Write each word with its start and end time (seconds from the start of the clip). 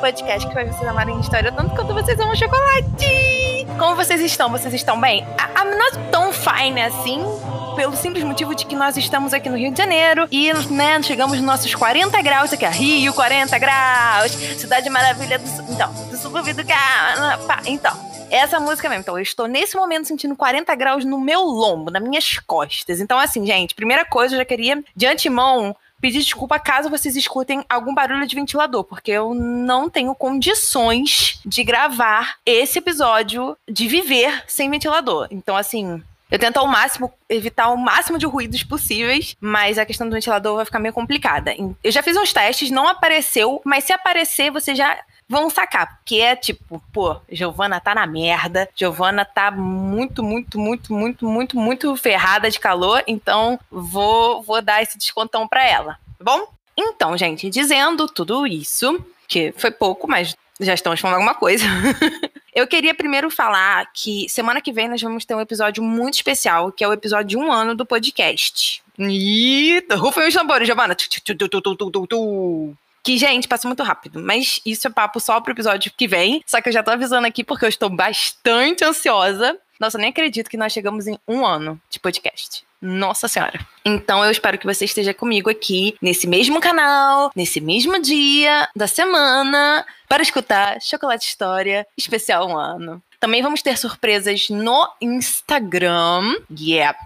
Podcast 0.00 0.46
que 0.46 0.54
vai 0.54 0.66
vocês 0.66 0.86
amarem 0.86 1.18
história 1.20 1.50
tanto 1.50 1.74
quanto 1.74 1.94
vocês 1.94 2.18
amam 2.20 2.36
chocolate. 2.36 3.66
Como 3.78 3.96
vocês 3.96 4.20
estão? 4.20 4.50
Vocês 4.50 4.74
estão 4.74 5.00
bem? 5.00 5.20
I'm 5.20 5.76
not 5.76 6.10
tão 6.10 6.32
fine 6.32 6.80
assim, 6.82 7.22
pelo 7.74 7.96
simples 7.96 8.22
motivo 8.22 8.54
de 8.54 8.66
que 8.66 8.76
nós 8.76 8.96
estamos 8.96 9.32
aqui 9.32 9.48
no 9.48 9.56
Rio 9.56 9.72
de 9.72 9.78
Janeiro 9.78 10.28
e, 10.30 10.52
né, 10.70 11.02
chegamos 11.02 11.38
nos 11.38 11.46
nossos 11.46 11.74
40 11.74 12.20
graus 12.20 12.52
aqui, 12.52 12.66
Rio, 12.66 13.14
40 13.14 13.58
graus, 13.58 14.32
cidade 14.32 14.90
maravilha 14.90 15.38
do, 15.38 15.72
então, 15.72 15.92
do 16.10 16.16
subúrbio 16.18 16.54
do 16.54 16.64
carro, 16.64 17.40
então, 17.66 17.92
essa 18.30 18.60
música 18.60 18.88
mesmo. 18.88 19.00
Então, 19.00 19.16
eu 19.16 19.22
estou 19.22 19.46
nesse 19.46 19.76
momento 19.76 20.06
sentindo 20.06 20.36
40 20.36 20.74
graus 20.74 21.04
no 21.04 21.18
meu 21.18 21.40
lombo, 21.40 21.90
nas 21.90 22.02
minhas 22.02 22.38
costas. 22.38 23.00
Então, 23.00 23.18
assim, 23.18 23.46
gente, 23.46 23.74
primeira 23.74 24.04
coisa, 24.04 24.34
eu 24.34 24.38
já 24.38 24.44
queria, 24.44 24.82
de 24.94 25.06
antemão, 25.06 25.74
pedir 26.04 26.18
desculpa 26.18 26.58
caso 26.58 26.90
vocês 26.90 27.16
escutem 27.16 27.64
algum 27.66 27.94
barulho 27.94 28.26
de 28.26 28.34
ventilador, 28.34 28.84
porque 28.84 29.10
eu 29.10 29.32
não 29.32 29.88
tenho 29.88 30.14
condições 30.14 31.40
de 31.46 31.64
gravar 31.64 32.36
esse 32.44 32.78
episódio 32.78 33.56
de 33.66 33.88
viver 33.88 34.44
sem 34.46 34.70
ventilador. 34.70 35.28
Então, 35.30 35.56
assim, 35.56 36.02
eu 36.30 36.38
tento 36.38 36.58
ao 36.58 36.66
máximo 36.66 37.10
evitar 37.26 37.70
o 37.70 37.78
máximo 37.78 38.18
de 38.18 38.26
ruídos 38.26 38.62
possíveis, 38.62 39.34
mas 39.40 39.78
a 39.78 39.86
questão 39.86 40.06
do 40.06 40.14
ventilador 40.14 40.56
vai 40.56 40.66
ficar 40.66 40.78
meio 40.78 40.92
complicada. 40.92 41.54
Eu 41.82 41.90
já 41.90 42.02
fiz 42.02 42.18
uns 42.18 42.34
testes, 42.34 42.70
não 42.70 42.86
apareceu, 42.86 43.62
mas 43.64 43.84
se 43.84 43.92
aparecer, 43.94 44.50
você 44.50 44.74
já 44.74 45.00
vão 45.28 45.50
sacar. 45.50 45.98
Porque 45.98 46.16
é 46.16 46.36
tipo, 46.36 46.82
pô, 46.92 47.16
Giovana 47.30 47.80
tá 47.80 47.94
na 47.94 48.06
merda. 48.06 48.68
Giovana 48.74 49.24
tá 49.24 49.50
muito, 49.50 50.22
muito, 50.22 50.58
muito, 50.58 50.92
muito, 50.92 51.26
muito, 51.26 51.56
muito 51.56 51.96
ferrada 51.96 52.50
de 52.50 52.60
calor. 52.60 53.02
Então, 53.06 53.58
vou, 53.70 54.42
vou 54.42 54.60
dar 54.62 54.82
esse 54.82 54.98
descontão 54.98 55.46
pra 55.48 55.66
ela. 55.66 55.98
Tá 56.18 56.24
bom? 56.24 56.46
Então, 56.76 57.16
gente, 57.16 57.48
dizendo 57.50 58.06
tudo 58.06 58.46
isso, 58.46 59.04
que 59.28 59.52
foi 59.56 59.70
pouco, 59.70 60.08
mas 60.08 60.36
já 60.60 60.74
estamos 60.74 61.00
falando 61.00 61.16
alguma 61.16 61.34
coisa. 61.34 61.64
Eu 62.54 62.68
queria 62.68 62.94
primeiro 62.94 63.30
falar 63.30 63.90
que 63.92 64.28
semana 64.28 64.60
que 64.60 64.72
vem 64.72 64.88
nós 64.88 65.02
vamos 65.02 65.24
ter 65.24 65.34
um 65.34 65.40
episódio 65.40 65.82
muito 65.82 66.14
especial, 66.14 66.70
que 66.70 66.84
é 66.84 66.88
o 66.88 66.92
episódio 66.92 67.30
de 67.30 67.36
um 67.36 67.50
ano 67.50 67.74
do 67.74 67.84
podcast. 67.84 68.80
Eita, 68.96 69.96
rufem 69.96 70.28
os 70.28 70.34
tambores, 70.34 70.66
Giovana. 70.66 70.94
Que, 73.04 73.18
gente, 73.18 73.46
passa 73.46 73.68
muito 73.68 73.82
rápido. 73.82 74.20
Mas 74.20 74.60
isso 74.64 74.88
é 74.88 74.90
papo 74.90 75.20
só 75.20 75.40
pro 75.40 75.52
episódio 75.52 75.92
que 75.94 76.08
vem. 76.08 76.42
Só 76.46 76.60
que 76.60 76.70
eu 76.70 76.72
já 76.72 76.82
tô 76.82 76.90
avisando 76.90 77.26
aqui 77.26 77.44
porque 77.44 77.66
eu 77.66 77.68
estou 77.68 77.90
bastante 77.90 78.82
ansiosa. 78.82 79.56
Nossa, 79.78 79.98
nem 79.98 80.08
acredito 80.08 80.48
que 80.48 80.56
nós 80.56 80.72
chegamos 80.72 81.06
em 81.06 81.18
um 81.28 81.44
ano 81.44 81.78
de 81.90 82.00
podcast. 82.00 82.64
Nossa 82.80 83.28
Senhora. 83.28 83.58
Então 83.84 84.24
eu 84.24 84.30
espero 84.30 84.58
que 84.58 84.66
você 84.66 84.84
esteja 84.84 85.12
comigo 85.12 85.50
aqui 85.50 85.96
nesse 86.00 86.26
mesmo 86.26 86.60
canal, 86.60 87.30
nesse 87.34 87.60
mesmo 87.60 88.00
dia 88.00 88.68
da 88.76 88.86
semana, 88.86 89.86
para 90.08 90.22
escutar 90.22 90.80
Chocolate 90.80 91.26
História 91.26 91.86
Especial 91.96 92.48
Um 92.48 92.56
Ano. 92.56 93.02
Também 93.20 93.42
vamos 93.42 93.62
ter 93.62 93.76
surpresas 93.78 94.48
no 94.50 94.86
Instagram. 95.00 96.36
Yeah. 96.50 96.98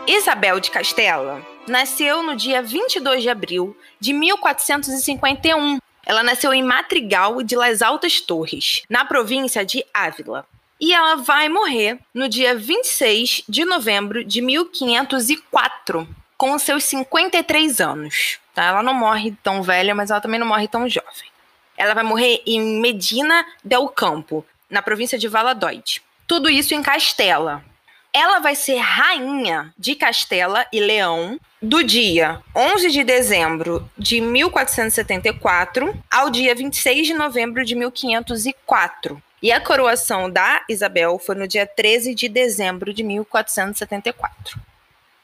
Isabel 0.09 0.59
de 0.59 0.73
Castela 0.73 1.41
nasceu 1.69 2.21
no 2.25 2.35
dia 2.35 2.61
22 2.61 3.23
de 3.23 3.31
abril 3.31 3.77
de 4.01 4.13
1451. 4.13 5.79
Ela 6.07 6.23
nasceu 6.23 6.53
em 6.53 6.63
Matrigal 6.63 7.43
de 7.43 7.57
Las 7.57 7.83
Altas 7.83 8.21
Torres, 8.21 8.83
na 8.89 9.05
província 9.05 9.65
de 9.65 9.85
Ávila. 9.93 10.47
E 10.81 10.95
ela 10.95 11.17
vai 11.17 11.49
morrer 11.49 11.99
no 12.15 12.29
dia 12.29 12.55
26 12.55 13.45
de 13.49 13.65
novembro 13.65 14.25
de 14.25 14.41
1504, 14.41 16.09
com 16.39 16.59
seus 16.59 16.85
53 16.85 17.81
anos. 17.81 18.39
Tá? 18.55 18.65
Ela 18.65 18.83
não 18.83 18.95
morre 18.95 19.37
tão 19.43 19.63
velha, 19.63 19.95
mas 19.95 20.11
ela 20.11 20.21
também 20.21 20.41
não 20.41 20.47
morre 20.47 20.67
tão 20.67 20.89
jovem. 20.89 21.31
Ela 21.77 21.95
vai 21.95 22.03
morrer 22.03 22.43
em 22.47 22.81
Medina 22.81 23.45
del 23.63 23.89
Campo, 23.89 24.45
na 24.71 24.81
província 24.81 25.19
de 25.19 25.29
Valladolid. 25.29 26.03
Tudo 26.27 26.49
isso 26.49 26.75
em 26.75 26.83
Castela. 26.83 27.63
Ela 28.13 28.41
vai 28.41 28.57
ser 28.57 28.77
rainha 28.79 29.73
de 29.79 29.95
Castela 29.95 30.67
e 30.73 30.81
Leão 30.81 31.39
do 31.63 31.85
dia 31.85 32.41
11 32.57 32.91
de 32.91 33.05
dezembro 33.05 33.89
de 33.97 34.21
1474 34.21 35.97
ao 36.11 36.29
dia 36.29 36.53
26 36.53 37.07
de 37.07 37.15
novembro 37.15 37.65
de 37.65 37.77
1504. 37.77 39.23
E 39.41 39.53
a 39.53 39.61
coroação 39.61 40.29
da 40.29 40.65
Isabel 40.69 41.21
foi 41.21 41.37
no 41.37 41.47
dia 41.47 41.65
13 41.65 42.13
de 42.13 42.29
dezembro 42.29 42.93
de 42.93 43.05
1474. 43.05 44.61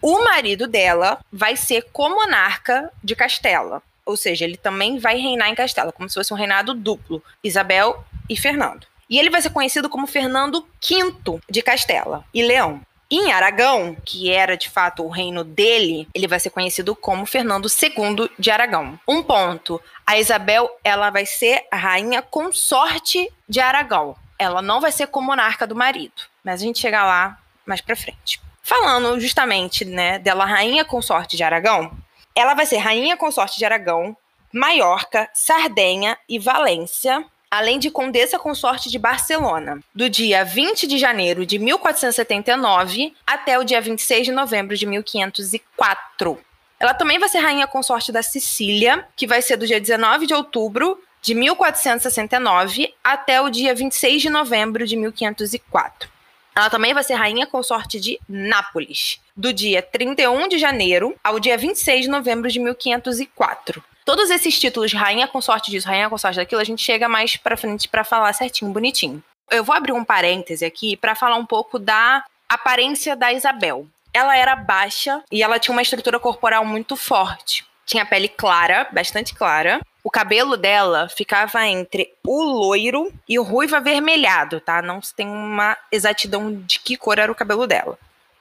O 0.01 0.23
marido 0.23 0.69
dela 0.69 1.19
vai 1.33 1.57
ser 1.57 1.89
comonarca 1.93 2.93
de 3.03 3.17
Castela. 3.17 3.83
Ou 4.05 4.17
seja, 4.17 4.45
ele 4.45 4.57
também 4.57 4.99
vai 5.01 5.19
reinar 5.19 5.49
em 5.49 5.57
Castela, 5.57 5.91
como 5.91 6.09
se 6.09 6.15
fosse 6.15 6.33
um 6.33 6.37
reinado 6.37 6.73
duplo, 6.73 7.21
Isabel 7.43 8.05
e 8.31 8.37
Fernando. 8.37 8.87
E 9.09 9.19
ele 9.19 9.31
vai 9.31 9.41
ser 9.41 9.51
conhecido 9.51 9.89
como 9.89 10.07
Fernando 10.07 10.67
V 10.83 11.41
de 11.49 11.63
Castela 11.63 12.25
e 12.33 12.43
Leão. 12.43 12.81
Em 13.09 13.31
Aragão, 13.31 13.97
que 14.05 14.33
era 14.33 14.57
de 14.57 14.69
fato 14.69 15.05
o 15.05 15.09
reino 15.09 15.45
dele, 15.45 16.09
ele 16.13 16.27
vai 16.27 16.41
ser 16.41 16.51
conhecido 16.51 16.95
como 16.97 17.25
Fernando 17.25 17.69
II 17.69 18.29
de 18.37 18.51
Aragão. 18.51 18.99
Um 19.07 19.23
ponto: 19.23 19.81
a 20.05 20.19
Isabel 20.19 20.69
ela 20.83 21.09
vai 21.11 21.25
ser 21.25 21.65
a 21.71 21.77
rainha 21.77 22.21
consorte 22.21 23.33
de 23.49 23.61
Aragão. 23.61 24.17
Ela 24.37 24.61
não 24.61 24.81
vai 24.81 24.91
ser 24.91 25.07
comonarca 25.07 25.67
do 25.67 25.77
marido, 25.77 26.23
mas 26.43 26.61
a 26.61 26.65
gente 26.65 26.81
chega 26.81 27.05
lá 27.05 27.39
mais 27.65 27.81
para 27.81 27.95
frente. 27.95 28.41
Falando 28.61 29.21
justamente, 29.21 29.85
né, 29.85 30.19
dela 30.19 30.45
rainha 30.45 30.85
consorte 30.85 31.37
de 31.37 31.45
Aragão, 31.45 31.97
ela 32.35 32.55
vai 32.55 32.67
ser 32.67 32.79
rainha 32.79 33.17
consorte 33.17 33.57
de 33.57 33.65
Aragão, 33.65 34.17
Maiorca, 34.53 35.31
Sardenha 35.33 36.19
e 36.29 36.39
Valência, 36.41 37.25
além 37.57 37.79
de 37.79 37.91
condessa 37.91 38.39
consorte 38.39 38.91
de 38.91 38.99
Barcelona, 38.99 39.81
do 39.95 40.11
dia 40.11 40.45
20 40.45 40.87
de 40.87 40.99
janeiro 40.99 41.47
de 41.47 41.59
1479 41.59 43.15
até 43.27 43.59
o 43.59 43.65
dia 43.65 43.81
26 43.81 44.27
de 44.27 44.33
novembro 44.33 44.77
de 44.77 44.85
1504. 44.85 46.39
Ela 46.79 46.93
também 46.93 47.19
vai 47.19 47.31
ser 47.31 47.39
rainha 47.39 47.67
consorte 47.67 48.13
da 48.13 48.23
Sicília, 48.23 49.09
que 49.17 49.27
vai 49.27 49.41
ser 49.41 49.57
do 49.57 49.67
dia 49.67 49.81
19 49.81 50.27
de 50.27 50.35
outubro 50.35 51.01
de 51.23 51.35
1469 51.35 52.93
até 53.03 53.41
o 53.41 53.49
dia 53.49 53.75
26 53.75 54.21
de 54.21 54.29
novembro 54.29 54.87
de 54.87 54.95
1504. 54.95 56.11
Ela 56.55 56.69
também 56.69 56.93
vai 56.93 57.05
ser 57.05 57.15
rainha 57.15 57.47
consorte 57.47 57.99
de 57.99 58.21
Nápoles, 58.29 59.19
do 59.35 59.51
dia 59.51 59.81
31 59.81 60.47
de 60.47 60.59
janeiro 60.59 61.17
ao 61.25 61.41
dia 61.41 61.57
26 61.57 62.03
de 62.03 62.11
novembro 62.11 62.51
de 62.51 62.59
1504. 62.61 63.83
Todos 64.07 64.31
esses 64.31 64.57
títulos, 64.57 64.93
rainha 64.93 65.27
consorte 65.27 65.69
disso, 65.69 65.89
rainha 65.89 66.09
consorte 66.09 66.37
daquilo, 66.37 66.61
a 66.61 66.65
gente 66.65 66.81
chega 66.81 67.09
mais 67.09 67.37
para 67.37 67.57
frente 67.57 67.89
para 67.89 68.05
falar 68.05 68.33
certinho, 68.35 68.71
bonitinho. 68.71 69.21
Eu 69.51 69.65
vou 69.65 69.75
abrir 69.75 69.91
um 69.91 70.05
parêntese 70.05 70.65
aqui 70.65 70.97
para 70.97 71.17
falar 71.17 71.35
um 71.35 71.45
pouco 71.45 71.77
da 71.77 72.25
aparência 72.49 73.17
da 73.17 73.33
Isabel. 73.33 73.85
Ela 74.15 74.37
era 74.37 74.55
baixa 74.55 75.25
e 75.31 75.43
ela 75.43 75.59
tinha 75.59 75.73
uma 75.73 75.83
estrutura 75.83 76.21
corporal 76.21 76.65
muito 76.65 76.95
forte. 76.95 77.67
Tinha 77.85 78.07
pele 78.07 78.29
clara, 78.29 78.87
bastante 78.93 79.35
clara, 79.35 79.81
o 80.05 80.11
cabelo 80.11 80.57
dela 80.57 81.09
ficava 81.09 81.67
entre 81.67 82.15
o 82.25 82.45
loiro 82.45 83.13
e 83.29 83.41
o 83.41 83.43
ruivo 83.43 83.75
avermelhado, 83.75 84.61
tá? 84.61 84.81
Não 84.81 85.03
se 85.03 85.13
tem 85.13 85.27
uma 85.27 85.77
exatidão 85.91 86.55
de 86.55 86.79
que 86.79 86.97
cor 86.97 87.19
era 87.19 87.33
o 87.33 87.35
cabelo 87.35 87.67
dela. 87.67 87.99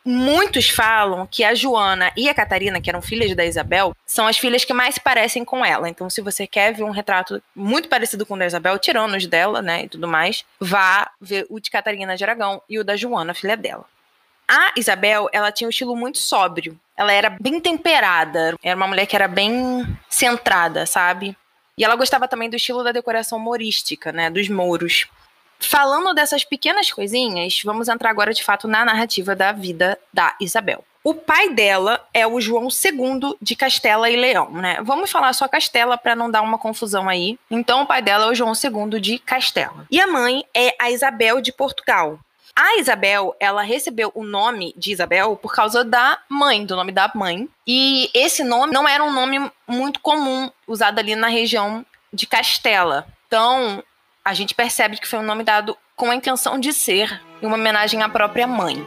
Muitos 0.08 0.70
falam 0.70 1.26
que 1.26 1.44
a 1.44 1.56
Joana 1.56 2.12
e 2.16 2.30
a 2.30 2.34
Catarina, 2.34 2.80
que 2.80 2.90
eram 2.92 3.02
filhas 3.02 3.36
da 3.36 3.44
Isabel, 3.44 3.96
são 4.06 4.28
as 4.28 4.38
filhas 4.38 4.64
que 4.64 4.72
mais 4.72 4.94
se 4.94 5.02
parecem 5.02 5.44
com 5.44 5.66
ela. 5.66 5.90
Então, 5.90 6.12
se 6.12 6.22
você 6.22 6.46
quer 6.46 6.76
ver 6.76 6.84
um 6.84 6.92
retrato 6.92 7.42
muito 7.56 7.90
parecido 7.90 8.24
com 8.24 8.36
o 8.36 8.38
da 8.38 8.46
Isabel, 8.46 8.78
tirando 8.78 9.16
os 9.16 9.26
dela, 9.26 9.64
né, 9.64 9.86
e 9.86 9.90
tudo 9.90 10.08
mais, 10.08 10.46
vá 10.60 11.10
ver 11.20 11.48
o 11.50 11.60
de 11.60 11.72
Catarina 11.72 12.16
de 12.16 12.24
Aragão 12.24 12.62
e 12.70 12.78
o 12.78 12.84
da 12.84 12.96
Joana, 12.96 13.34
filha 13.34 13.58
dela. 13.58 13.86
A 14.48 14.74
Isabel, 14.78 15.28
ela 15.34 15.52
tinha 15.52 15.68
um 15.68 15.72
estilo 15.72 15.96
muito 15.96 16.20
sóbrio. 16.20 16.80
Ela 16.96 17.12
era 17.12 17.30
bem 17.30 17.60
temperada. 17.60 18.56
Era 18.62 18.76
uma 18.76 18.88
mulher 18.88 19.08
que 19.08 19.16
era 19.16 19.28
bem 19.28 19.88
centrada, 20.08 20.86
sabe? 20.86 21.36
E 21.76 21.84
ela 21.84 21.96
gostava 21.96 22.28
também 22.28 22.48
do 22.48 22.56
estilo 22.56 22.84
da 22.84 22.92
decoração 22.92 23.40
humorística, 23.40 24.12
né, 24.12 24.30
dos 24.30 24.48
mouros. 24.50 25.08
Falando 25.60 26.14
dessas 26.14 26.44
pequenas 26.44 26.92
coisinhas, 26.92 27.62
vamos 27.64 27.88
entrar 27.88 28.10
agora 28.10 28.34
de 28.34 28.44
fato 28.44 28.68
na 28.68 28.86
narrativa 28.86 29.36
da 29.36 29.52
vida 29.52 29.98
da 30.14 30.36
Isabel. 30.40 30.84
O 31.04 31.14
pai 31.14 31.50
dela 31.54 32.04
é 32.12 32.26
o 32.26 32.42
João 32.42 32.68
II 32.68 33.36
de 33.40 33.56
Castela 33.56 34.10
e 34.10 34.16
Leão, 34.16 34.52
né? 34.52 34.80
Vamos 34.82 35.12
falar 35.12 35.34
só 35.34 35.48
Castela 35.48 36.00
para 36.00 36.16
não 36.16 36.32
dar 36.32 36.42
uma 36.42 36.58
confusão 36.58 37.08
aí. 37.08 37.38
Então, 37.52 37.84
o 37.84 37.86
pai 37.86 38.02
dela 38.02 38.26
é 38.26 38.28
o 38.30 38.34
João 38.34 38.54
II 38.54 39.00
de 39.00 39.20
Castela. 39.20 39.86
E 39.92 40.02
a 40.02 40.08
mãe 40.08 40.44
é 40.52 40.76
a 40.80 40.90
Isabel 40.90 41.42
de 41.42 41.52
Portugal. 41.52 42.20
A 42.56 42.80
Isabel, 42.80 43.36
ela 43.40 43.62
recebeu 43.62 44.12
o 44.16 44.24
nome 44.24 44.74
de 44.76 44.94
Isabel 44.94 45.36
por 45.36 45.54
causa 45.54 45.84
da 45.84 46.18
mãe, 46.28 46.66
do 46.66 46.76
nome 46.76 46.92
da 46.92 47.12
mãe. 47.14 47.48
E 47.68 48.10
esse 48.12 48.44
nome 48.44 48.74
não 48.74 48.88
era 48.88 49.04
um 49.04 49.14
nome 49.14 49.52
muito 49.68 50.00
comum 50.00 50.50
usado 50.66 50.98
ali 50.98 51.16
na 51.16 51.28
região 51.28 51.86
de 52.12 52.26
Castela. 52.26 53.06
Então, 53.28 53.84
a 54.26 54.34
gente 54.34 54.56
percebe 54.56 54.98
que 54.98 55.08
foi 55.08 55.20
um 55.20 55.24
nome 55.24 55.44
dado 55.44 55.78
com 55.96 56.10
a 56.10 56.16
intenção 56.16 56.60
de 56.60 56.74
ser 56.74 57.22
uma 57.44 57.56
homenagem 57.56 58.02
à 58.02 58.10
própria 58.10 58.48
mãe. 58.48 58.84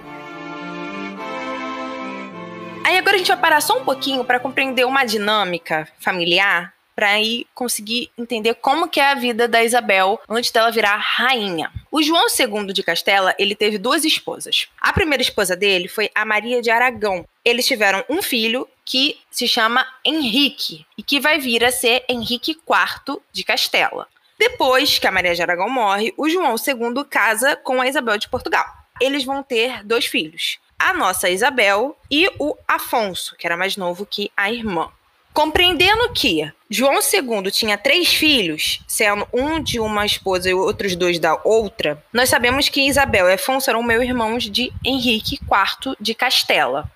Aí 2.85 2.99
agora 2.99 3.14
a 3.14 3.18
gente 3.18 3.28
vai 3.28 3.37
parar 3.37 3.61
só 3.61 3.78
um 3.78 3.85
pouquinho 3.85 4.25
para 4.25 4.40
compreender 4.40 4.85
uma 4.85 5.04
dinâmica 5.04 5.87
familiar 6.00 6.75
para 6.97 7.11
aí 7.11 7.47
conseguir 7.54 8.11
entender 8.18 8.54
como 8.54 8.88
que 8.88 8.99
é 8.99 9.12
a 9.12 9.14
vida 9.14 9.47
da 9.47 9.62
Isabel 9.62 10.21
antes 10.28 10.50
dela 10.50 10.73
virar 10.73 10.97
rainha. 10.97 11.71
O 11.92 12.02
João 12.02 12.26
II 12.26 12.73
de 12.73 12.83
Castela, 12.83 13.33
ele 13.38 13.54
teve 13.54 13.78
duas 13.78 14.04
esposas. 14.04 14.66
A 14.80 14.92
primeira 14.92 15.23
esposa 15.23 15.54
dele 15.54 15.87
foi 15.87 16.11
a 16.12 16.25
Maria 16.25 16.61
de 16.61 16.71
Aragão. 16.71 17.25
Eles 17.45 17.68
tiveram 17.68 18.04
um 18.09 18.21
filho 18.21 18.66
que 18.85 19.16
se 19.30 19.47
chama 19.47 19.87
Henrique 20.04 20.85
e 20.97 21.02
que 21.04 21.21
vai 21.21 21.38
vir 21.38 21.64
a 21.64 21.71
ser 21.71 22.04
Henrique 22.09 22.50
IV 22.50 23.21
de 23.30 23.45
Castela. 23.45 24.09
Depois 24.38 24.99
que 24.99 25.07
a 25.07 25.11
Maria 25.11 25.35
de 25.35 25.42
Aragão 25.42 25.68
morre, 25.68 26.14
o 26.16 26.28
João 26.28 26.54
II 26.54 27.04
casa 27.04 27.57
com 27.57 27.80
a 27.80 27.88
Isabel 27.88 28.16
de 28.16 28.28
Portugal. 28.28 28.64
Eles 29.00 29.25
vão 29.25 29.42
ter 29.42 29.83
dois 29.85 30.07
filhos, 30.07 30.59
a 30.78 30.92
nossa 30.92 31.28
Isabel 31.28 31.99
e 32.11 32.30
o 32.38 32.57
Afonso, 32.66 33.35
que 33.37 33.47
era 33.47 33.57
mais 33.57 33.76
novo 33.76 34.07
que 34.07 34.30
a 34.37 34.50
irmã. 34.50 34.90
Compreendendo 35.35 36.12
que 36.12 36.50
João 36.71 37.00
II 37.00 37.50
tinha 37.50 37.78
três 37.78 38.12
filhos, 38.12 38.80
sendo 38.87 39.26
um 39.33 39.61
de 39.61 39.78
uma 39.78 40.07
esposa 40.07 40.50
e 40.50 40.54
outros 40.54 40.97
dois 40.97 41.18
da 41.18 41.38
outra, 41.45 42.02
nós 42.12 42.28
sabemos 42.28 42.68
que 42.68 42.87
Isabel 42.88 43.28
e 43.28 43.35
Afonso 43.35 43.71
eram 43.71 43.83
meus 43.83 44.02
irmãos 44.02 44.50
de 44.50 44.73
Henrique 44.85 45.35
IV 45.35 45.97
de 46.00 46.14
Castela. 46.14 46.90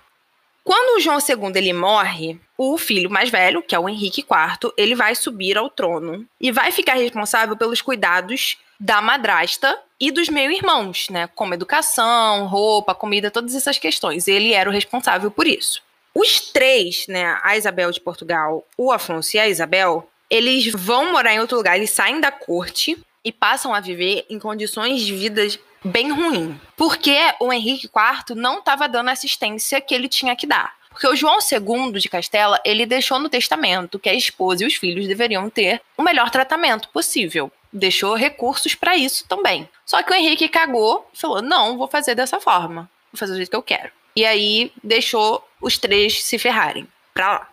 Quando 0.63 0.97
o 0.97 1.01
João 1.01 1.19
II 1.19 1.51
ele 1.55 1.73
morre, 1.73 2.39
o 2.57 2.77
filho 2.77 3.09
mais 3.09 3.29
velho, 3.29 3.61
que 3.61 3.75
é 3.75 3.79
o 3.79 3.89
Henrique 3.89 4.21
IV, 4.21 4.71
ele 4.77 4.95
vai 4.95 5.15
subir 5.15 5.57
ao 5.57 5.69
trono 5.69 6.25
e 6.39 6.51
vai 6.51 6.71
ficar 6.71 6.93
responsável 6.93 7.57
pelos 7.57 7.81
cuidados 7.81 8.57
da 8.79 9.01
madrasta 9.01 9.79
e 9.99 10.11
dos 10.11 10.29
meus 10.29 10.55
irmãos, 10.55 11.07
né? 11.09 11.27
Como 11.27 11.53
educação, 11.53 12.45
roupa, 12.47 12.93
comida, 12.93 13.31
todas 13.31 13.55
essas 13.55 13.77
questões. 13.77 14.27
Ele 14.27 14.53
era 14.53 14.69
o 14.69 14.73
responsável 14.73 15.31
por 15.31 15.47
isso. 15.47 15.81
Os 16.13 16.39
três, 16.39 17.07
né, 17.07 17.39
a 17.41 17.57
Isabel 17.57 17.91
de 17.91 17.99
Portugal, 17.99 18.63
o 18.77 18.91
Afonso 18.91 19.35
e 19.35 19.39
a 19.39 19.47
Isabel, 19.47 20.07
eles 20.29 20.71
vão 20.71 21.11
morar 21.11 21.33
em 21.33 21.39
outro 21.39 21.57
lugar, 21.57 21.75
eles 21.75 21.89
saem 21.89 22.19
da 22.19 22.31
corte 22.31 23.01
e 23.23 23.31
passam 23.31 23.73
a 23.73 23.79
viver 23.79 24.25
em 24.29 24.37
condições 24.37 25.01
de 25.01 25.15
vida 25.15 25.41
bem 25.83 26.11
ruim. 26.11 26.59
Porque 26.77 27.17
o 27.39 27.51
Henrique 27.51 27.87
IV 27.87 28.35
não 28.35 28.59
estava 28.59 28.87
dando 28.87 29.09
a 29.09 29.13
assistência 29.13 29.81
que 29.81 29.93
ele 29.93 30.07
tinha 30.07 30.35
que 30.35 30.45
dar. 30.45 30.75
Porque 30.93 31.07
o 31.07 31.15
João 31.15 31.39
II 31.39 31.99
de 31.99 32.07
Castela, 32.07 32.61
ele 32.63 32.85
deixou 32.85 33.19
no 33.19 33.27
testamento 33.27 33.99
que 33.99 34.07
a 34.07 34.13
esposa 34.13 34.63
e 34.63 34.67
os 34.67 34.75
filhos 34.75 35.07
deveriam 35.07 35.49
ter 35.49 35.81
o 35.97 36.03
melhor 36.03 36.29
tratamento 36.29 36.87
possível. 36.89 37.51
Deixou 37.71 38.15
recursos 38.15 38.75
para 38.75 38.95
isso 38.95 39.27
também. 39.27 39.67
Só 39.85 40.01
que 40.03 40.11
o 40.11 40.15
Henrique 40.15 40.47
cagou 40.47 41.09
falou: 41.13 41.41
não, 41.41 41.77
vou 41.77 41.87
fazer 41.87 42.13
dessa 42.13 42.39
forma. 42.39 42.89
Vou 43.11 43.19
fazer 43.19 43.33
do 43.33 43.37
jeito 43.37 43.49
que 43.49 43.55
eu 43.55 43.63
quero. 43.63 43.91
E 44.15 44.23
aí 44.25 44.71
deixou 44.83 45.45
os 45.59 45.77
três 45.77 46.23
se 46.23 46.37
ferrarem 46.37 46.87
pra 47.13 47.33
lá. 47.33 47.47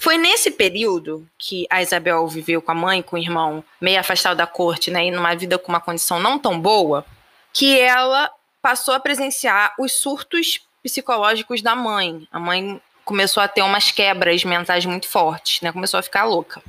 Foi 0.00 0.16
nesse 0.16 0.52
período 0.52 1.28
que 1.36 1.66
a 1.68 1.82
Isabel 1.82 2.26
viveu 2.28 2.62
com 2.62 2.70
a 2.70 2.74
mãe, 2.74 3.02
com 3.02 3.16
o 3.16 3.18
irmão, 3.18 3.64
meio 3.80 3.98
afastado 3.98 4.36
da 4.36 4.46
corte, 4.46 4.92
né, 4.92 5.06
e 5.06 5.10
numa 5.10 5.34
vida 5.34 5.58
com 5.58 5.68
uma 5.70 5.80
condição 5.80 6.20
não 6.20 6.38
tão 6.38 6.58
boa, 6.58 7.04
que 7.52 7.78
ela 7.78 8.30
passou 8.62 8.94
a 8.94 9.00
presenciar 9.00 9.74
os 9.76 9.92
surtos 9.92 10.60
psicológicos 10.82 11.62
da 11.62 11.74
mãe. 11.74 12.26
A 12.30 12.38
mãe 12.38 12.80
começou 13.04 13.42
a 13.42 13.48
ter 13.48 13.62
umas 13.62 13.90
quebras 13.90 14.44
mentais 14.44 14.84
muito 14.84 15.08
fortes, 15.08 15.62
né, 15.62 15.72
começou 15.72 15.98
a 15.98 16.02
ficar 16.02 16.24
louca. 16.24 16.62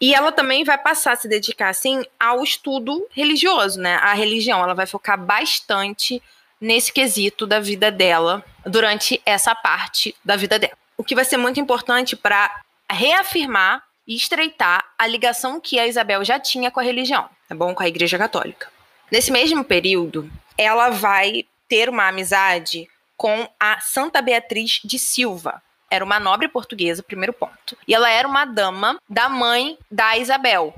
E 0.00 0.14
ela 0.14 0.30
também 0.30 0.64
vai 0.64 0.76
passar 0.76 1.12
a 1.12 1.16
se 1.16 1.28
dedicar, 1.28 1.68
assim, 1.68 2.04
ao 2.18 2.42
estudo 2.42 3.06
religioso, 3.10 3.80
né, 3.80 3.96
a 3.96 4.12
religião. 4.12 4.62
Ela 4.62 4.74
vai 4.74 4.86
focar 4.86 5.18
bastante 5.18 6.22
nesse 6.60 6.92
quesito 6.92 7.46
da 7.46 7.58
vida 7.60 7.90
dela 7.90 8.44
durante 8.66 9.20
essa 9.24 9.54
parte 9.54 10.14
da 10.24 10.36
vida 10.36 10.58
dela. 10.58 10.76
O 10.96 11.04
que 11.04 11.14
vai 11.14 11.24
ser 11.24 11.36
muito 11.36 11.58
importante 11.58 12.16
para 12.16 12.60
reafirmar 12.90 13.82
e 14.06 14.14
estreitar 14.14 14.84
a 14.98 15.06
ligação 15.06 15.60
que 15.60 15.78
a 15.78 15.86
Isabel 15.86 16.24
já 16.24 16.38
tinha 16.38 16.70
com 16.70 16.80
a 16.80 16.82
religião, 16.82 17.28
tá 17.48 17.54
bom? 17.54 17.74
Com 17.74 17.82
a 17.82 17.88
Igreja 17.88 18.18
Católica. 18.18 18.68
Nesse 19.10 19.30
mesmo 19.30 19.64
período, 19.64 20.30
ela 20.56 20.90
vai 20.90 21.44
ter 21.68 21.88
uma 21.88 22.08
amizade 22.08 22.88
com 23.16 23.48
a 23.58 23.80
Santa 23.80 24.20
Beatriz 24.20 24.80
de 24.84 24.98
Silva. 24.98 25.62
Era 25.90 26.04
uma 26.04 26.18
nobre 26.18 26.48
portuguesa, 26.48 27.02
primeiro 27.02 27.32
ponto. 27.32 27.76
E 27.86 27.94
ela 27.94 28.10
era 28.10 28.26
uma 28.26 28.44
dama 28.44 28.98
da 29.08 29.28
mãe 29.28 29.78
da 29.90 30.16
Isabel, 30.16 30.74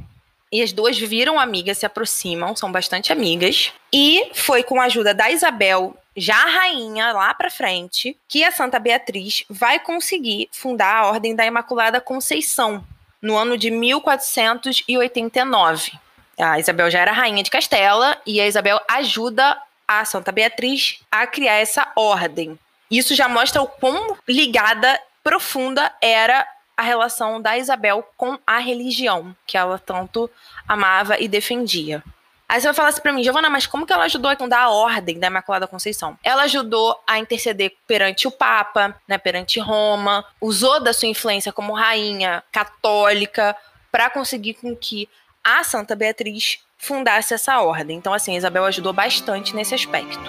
e 0.50 0.62
as 0.62 0.72
duas 0.72 0.98
viram 0.98 1.38
amigas, 1.40 1.78
se 1.78 1.86
aproximam, 1.86 2.54
são 2.54 2.70
bastante 2.70 3.12
amigas. 3.12 3.72
E 3.92 4.30
foi 4.32 4.62
com 4.62 4.80
a 4.80 4.84
ajuda 4.84 5.12
da 5.12 5.28
Isabel, 5.30 5.96
já 6.16 6.38
rainha 6.38 7.10
lá 7.12 7.34
para 7.34 7.50
frente, 7.50 8.16
que 8.28 8.44
a 8.44 8.52
Santa 8.52 8.78
Beatriz 8.78 9.44
vai 9.50 9.80
conseguir 9.80 10.48
fundar 10.52 10.94
a 10.94 11.08
Ordem 11.08 11.34
da 11.34 11.44
Imaculada 11.44 12.00
Conceição 12.00 12.84
no 13.20 13.36
ano 13.36 13.58
de 13.58 13.68
1489. 13.70 15.98
A 16.38 16.60
Isabel 16.60 16.90
já 16.90 17.00
era 17.00 17.12
rainha 17.12 17.42
de 17.42 17.50
Castela 17.50 18.16
e 18.24 18.40
a 18.40 18.46
Isabel 18.46 18.80
ajuda 18.88 19.60
a 19.86 20.04
Santa 20.04 20.32
Beatriz 20.32 21.00
a 21.10 21.26
criar 21.26 21.54
essa 21.54 21.90
ordem. 21.94 22.58
Isso 22.90 23.14
já 23.14 23.28
mostra 23.28 23.62
o 23.62 23.66
quão 23.66 24.16
ligada 24.28 25.00
profunda 25.22 25.92
era 26.00 26.46
a 26.76 26.82
relação 26.82 27.40
da 27.40 27.56
Isabel 27.56 28.06
com 28.16 28.38
a 28.46 28.58
religião, 28.58 29.34
que 29.46 29.56
ela 29.56 29.78
tanto 29.78 30.30
amava 30.68 31.18
e 31.18 31.26
defendia. 31.26 32.02
Aí 32.48 32.60
você 32.60 32.68
vai 32.68 32.74
falar 32.74 32.88
assim 32.90 33.00
pra 33.00 33.12
mim, 33.12 33.24
Giovana, 33.24 33.50
mas 33.50 33.66
como 33.66 33.84
que 33.84 33.92
ela 33.92 34.04
ajudou 34.04 34.30
a 34.30 34.36
fundar 34.36 34.60
a 34.60 34.70
ordem 34.70 35.18
da 35.18 35.26
Imaculada 35.26 35.66
Conceição? 35.66 36.16
Ela 36.22 36.44
ajudou 36.44 36.96
a 37.04 37.18
interceder 37.18 37.72
perante 37.88 38.28
o 38.28 38.30
Papa, 38.30 38.94
né, 39.08 39.18
perante 39.18 39.58
Roma, 39.58 40.24
usou 40.40 40.78
da 40.78 40.92
sua 40.92 41.08
influência 41.08 41.52
como 41.52 41.72
rainha 41.72 42.44
católica 42.52 43.56
para 43.90 44.10
conseguir 44.10 44.54
com 44.54 44.76
que 44.76 45.08
a 45.42 45.64
Santa 45.64 45.96
Beatriz 45.96 46.60
fundasse 46.76 47.34
essa 47.34 47.60
ordem. 47.60 47.96
Então, 47.96 48.12
assim, 48.12 48.36
Isabel 48.36 48.64
ajudou 48.64 48.92
bastante 48.92 49.54
nesse 49.54 49.74
aspecto. 49.74 50.20